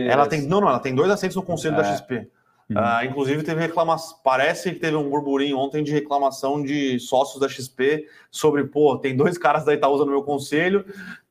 [0.10, 1.78] Ela tem, não, não, ela tem dois assentos no conselho é.
[1.78, 2.30] da XP.
[2.70, 2.78] Uhum.
[2.78, 7.50] Uh, inclusive teve reclamação, parece que teve um burburinho ontem de reclamação de sócios da
[7.50, 10.86] XP sobre, pô, tem dois caras da Itaúsa no meu conselho,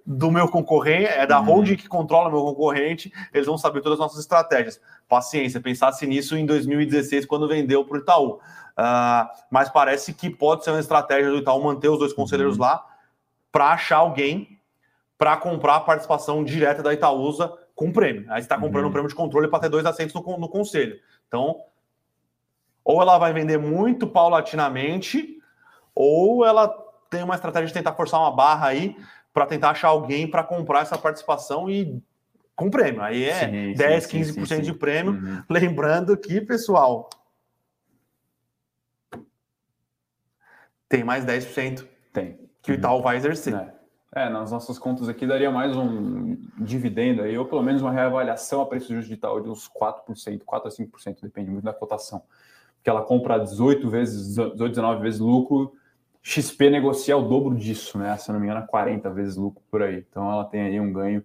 [0.04, 1.46] do meu concorrente, é da uhum.
[1.46, 4.80] holding que controla o meu concorrente, eles vão saber todas as nossas estratégias.
[5.08, 8.28] Paciência, pensasse nisso em 2016, quando vendeu para o Itaú.
[8.72, 12.62] Uh, mas parece que pode ser uma estratégia do Itaú manter os dois conselheiros uhum.
[12.62, 12.84] lá
[13.50, 14.58] para achar alguém
[15.16, 18.22] para comprar a participação direta da Itaúsa com prêmio.
[18.28, 18.90] Aí você está comprando uhum.
[18.90, 20.98] um prêmio de controle para ter dois assentos no, no conselho.
[21.28, 21.60] Então,
[22.84, 25.38] ou ela vai vender muito paulatinamente,
[25.94, 26.68] ou ela
[27.08, 28.96] tem uma estratégia de tentar forçar uma barra aí
[29.32, 32.02] para tentar achar alguém para comprar essa participação e
[32.54, 33.02] com prêmio.
[33.02, 35.12] Aí é sim, 10, sim, 15% sim, de prêmio.
[35.12, 35.42] Uhum.
[35.48, 37.08] Lembrando que, pessoal,
[40.92, 41.88] Tem mais 10%.
[42.12, 42.38] Tem.
[42.60, 43.54] Que o Itaú vai exercer.
[44.14, 44.26] É.
[44.26, 44.28] é.
[44.28, 48.66] nas nossas contas aqui daria mais um dividendo aí, ou pelo menos uma reavaliação a
[48.66, 52.22] preço justo de Itaú de uns 4%, 4 a 5%, depende muito da cotação.
[52.76, 55.72] Porque ela compra 18 vezes, 18, 19 vezes lucro,
[56.22, 58.16] XP negocia o dobro disso, né?
[58.16, 60.04] Se não me engano, 40 vezes lucro por aí.
[60.08, 61.24] Então ela tem aí um ganho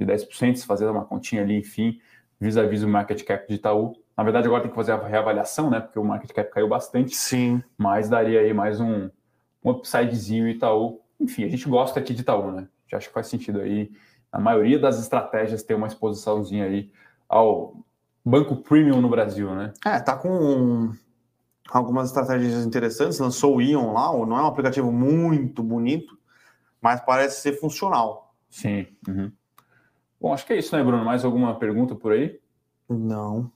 [0.00, 2.00] de 10%, se fazer uma continha ali, enfim,
[2.40, 3.94] vis-a-vis o market cap de Itaú.
[4.16, 5.80] Na verdade, agora tem que fazer a reavaliação, né?
[5.80, 7.14] Porque o market cap caiu bastante.
[7.14, 7.62] Sim.
[7.76, 9.10] Mas daria aí mais um,
[9.62, 11.00] um upsidezinho Itaú.
[11.20, 12.68] Enfim, a gente gosta aqui de Itaú, né?
[12.86, 13.90] Já acho que faz sentido aí.
[14.32, 16.90] A maioria das estratégias ter uma exposiçãozinha aí
[17.28, 17.76] ao
[18.24, 19.72] banco premium no Brasil, né?
[19.84, 20.92] É, tá com
[21.70, 23.18] algumas estratégias interessantes.
[23.18, 26.18] Lançou o Ion lá, não é um aplicativo muito bonito,
[26.80, 28.34] mas parece ser funcional.
[28.48, 28.86] Sim.
[29.06, 29.32] Uhum.
[30.20, 31.04] Bom, acho que é isso, né, Bruno?
[31.04, 32.40] Mais alguma pergunta por aí?
[32.88, 33.52] Não.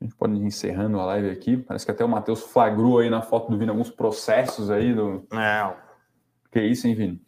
[0.00, 1.56] A gente pode ir encerrando a live aqui.
[1.56, 5.26] Parece que até o Matheus flagrou aí na foto do Vini alguns processos aí do.
[5.32, 5.76] É.
[6.52, 7.22] Que isso, hein, Vini?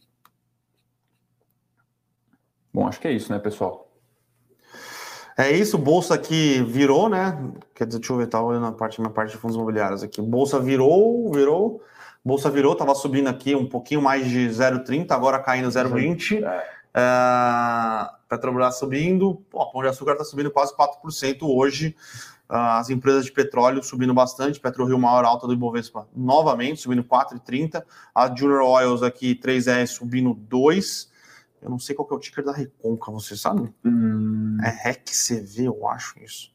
[2.72, 3.89] Bom, acho que é isso, né, pessoal?
[5.40, 7.38] É isso, bolsa aqui virou, né?
[7.74, 10.20] Quer dizer, deixa eu ver, tá olhando a parte, minha parte de fundos imobiliários aqui.
[10.20, 11.82] Bolsa virou, virou.
[12.22, 16.44] Bolsa virou, tava subindo aqui um pouquinho mais de 0,30, agora caindo 0,20.
[16.44, 16.80] É.
[16.92, 21.96] É, Petrobras subindo, o Pão de Açúcar está subindo quase 4% hoje.
[22.50, 27.82] Uh, as empresas de petróleo subindo bastante, PetroRio maior alta do Ibovespa novamente, subindo 4,30.
[28.14, 31.09] A Junior Oils aqui, 3E subindo 2.
[31.62, 33.72] Eu não sei qual que é o ticker da Recôncavo, você sabe?
[33.84, 34.58] Hum.
[34.62, 36.50] É RECCV, eu acho isso.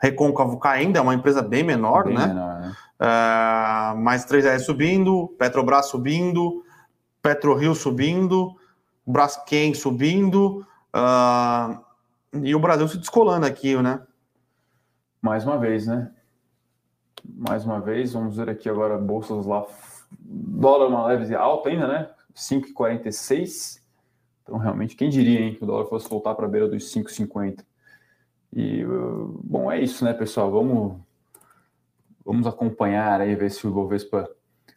[0.00, 2.26] Recôncavo caindo, é uma empresa bem menor, bem né?
[2.26, 2.72] Menor, né?
[3.00, 6.64] Uh, mais 3E subindo, Petrobras subindo,
[7.20, 8.54] PetroRio subindo,
[9.06, 11.78] Braskem subindo uh,
[12.42, 14.00] e o Brasil se descolando aqui, né?
[15.20, 16.10] Mais uma vez, né?
[17.24, 19.64] Mais uma vez, vamos ver aqui agora bolsas lá.
[20.20, 22.10] Dólar uma leve alta ainda, né?
[22.34, 23.81] 5,46.
[24.42, 27.64] Então, realmente, quem diria, hein, que o dólar fosse voltar para a beira dos 5,50.
[28.52, 28.84] E,
[29.42, 30.50] bom, é isso, né, pessoal?
[30.50, 31.00] Vamos,
[32.24, 34.28] vamos acompanhar aí, ver se o Ibovespa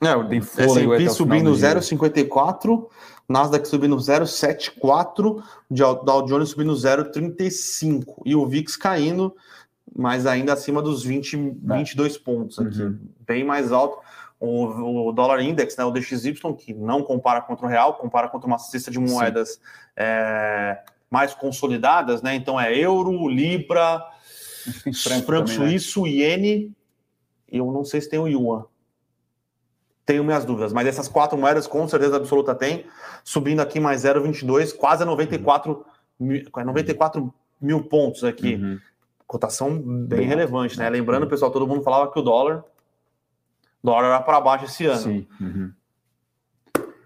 [0.02, 2.88] é, tem fôlego S&P subindo 0,54,
[3.28, 9.36] Nasdaq subindo 0,74, Dow Jones subindo 0,35 e o VIX caindo,
[9.96, 12.20] mas ainda acima dos 20, 22 é.
[12.20, 13.00] pontos aqui, uhum.
[13.26, 13.98] bem mais alto.
[14.40, 18.48] O, o, dólar index, né, o DXY, que não compara contra o real, compara contra
[18.48, 19.60] uma cesta de moedas
[19.96, 20.80] é,
[21.10, 22.36] mais consolidadas, né?
[22.36, 24.06] Então é euro, libra,
[25.04, 25.80] franco, franco também, né?
[25.80, 26.10] suíço, né?
[26.10, 26.76] iene,
[27.50, 28.66] eu não sei se tem o yuan
[30.06, 32.86] tenho minhas dúvidas, mas essas quatro moedas com certeza absoluta tem,
[33.24, 35.84] subindo aqui mais 0,22, quase a 94,
[36.20, 38.56] mil, 94 mil pontos aqui.
[38.56, 38.80] Uhum.
[39.26, 40.88] Cotação bem, bem relevante, né?
[40.88, 42.64] Lembrando, pessoal, todo mundo falava que o dólar,
[43.86, 45.02] dólar era para baixo esse ano.
[45.02, 45.28] Sim.
[45.40, 45.74] Uhum.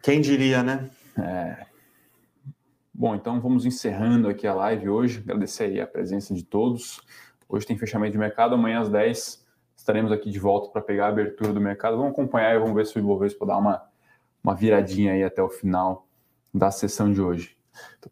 [0.01, 0.89] Quem diria, né?
[1.17, 1.65] É.
[2.93, 5.19] Bom, então vamos encerrando aqui a live hoje.
[5.19, 7.01] Agradecer aí a presença de todos.
[7.47, 9.47] Hoje tem fechamento de mercado, amanhã às 10
[9.79, 11.97] estaremos aqui de volta para pegar a abertura do mercado.
[11.97, 13.81] Vamos acompanhar e vamos ver se o Ibovespa dá uma,
[14.43, 16.05] uma viradinha aí até o final
[16.53, 17.57] da sessão de hoje.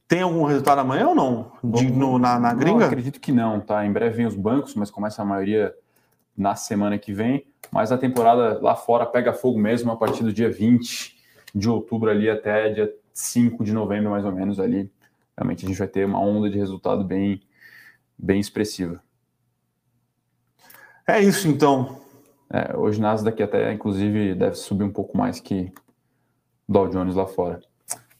[0.07, 1.51] Tem algum resultado amanhã ou não?
[1.63, 2.79] De, no, na, na gringa?
[2.79, 3.85] Não, acredito que não, tá?
[3.85, 5.75] Em breve vem os bancos, mas começa a maioria
[6.37, 7.45] na semana que vem.
[7.71, 11.17] Mas a temporada lá fora pega fogo mesmo a partir do dia 20
[11.53, 14.91] de outubro ali até dia 5 de novembro, mais ou menos ali.
[15.35, 17.41] Realmente a gente vai ter uma onda de resultado bem,
[18.17, 19.01] bem expressiva.
[21.05, 22.01] É isso então.
[22.49, 25.71] É, hoje Nasdaq até, inclusive, deve subir um pouco mais que
[26.67, 27.61] Dow Jones lá fora.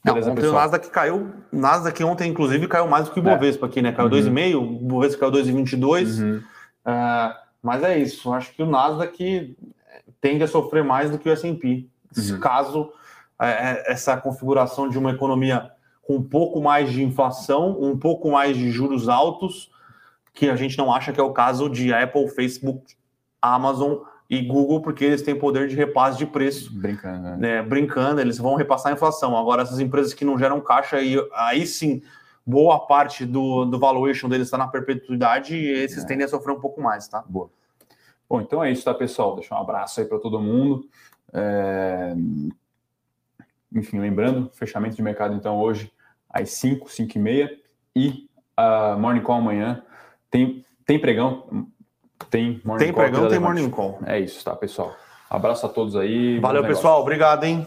[0.04, 0.52] Beleza, Não, ontem pessoal?
[0.52, 3.34] o Nasdaq caiu, Nasdaq ontem, inclusive, caiu mais do que o é.
[3.34, 3.68] Bovespa é.
[3.68, 3.92] aqui, né?
[3.92, 4.32] Caiu uhum.
[4.32, 6.22] 2,5, o Bovespa caiu 2,22.
[6.22, 6.38] Uhum.
[6.38, 9.56] Uh, mas é isso, acho que o Nasdaq
[10.20, 11.88] tende a sofrer mais do que o S&P.
[12.16, 12.40] Uhum.
[12.40, 12.92] Caso
[13.40, 15.70] é, é, essa configuração de uma economia
[16.02, 19.70] com um pouco mais de inflação, um pouco mais de juros altos,
[20.32, 22.94] que a gente não acha que é o caso de Apple, Facebook,
[23.42, 23.98] Amazon
[24.30, 26.72] e Google, porque eles têm poder de repasse de preço.
[26.72, 27.22] Brincando.
[27.22, 27.36] Né?
[27.36, 27.62] né?
[27.62, 29.36] Brincando, eles vão repassar a inflação.
[29.36, 32.02] Agora, essas empresas que não geram caixa, aí, aí sim,
[32.48, 36.06] boa parte do, do valuation deles está na perpetuidade e esses é.
[36.06, 37.22] tendem a sofrer um pouco mais, tá?
[37.28, 37.50] Boa.
[38.28, 39.34] Bom, então é isso, tá, pessoal?
[39.36, 40.88] Deixa um abraço aí para todo mundo.
[41.30, 42.14] É...
[43.74, 45.92] Enfim, lembrando, fechamento de mercado, então, hoje
[46.30, 47.50] às 5, 5 e meia
[47.94, 49.82] e a Morning Call amanhã
[50.30, 51.68] tem, tem pregão?
[52.30, 54.00] Tem morning Tem pregão, tem morning call.
[54.06, 54.96] É isso, tá, pessoal?
[55.30, 56.40] Abraço a todos aí.
[56.40, 57.00] Valeu, pessoal.
[57.00, 57.66] Obrigado, hein?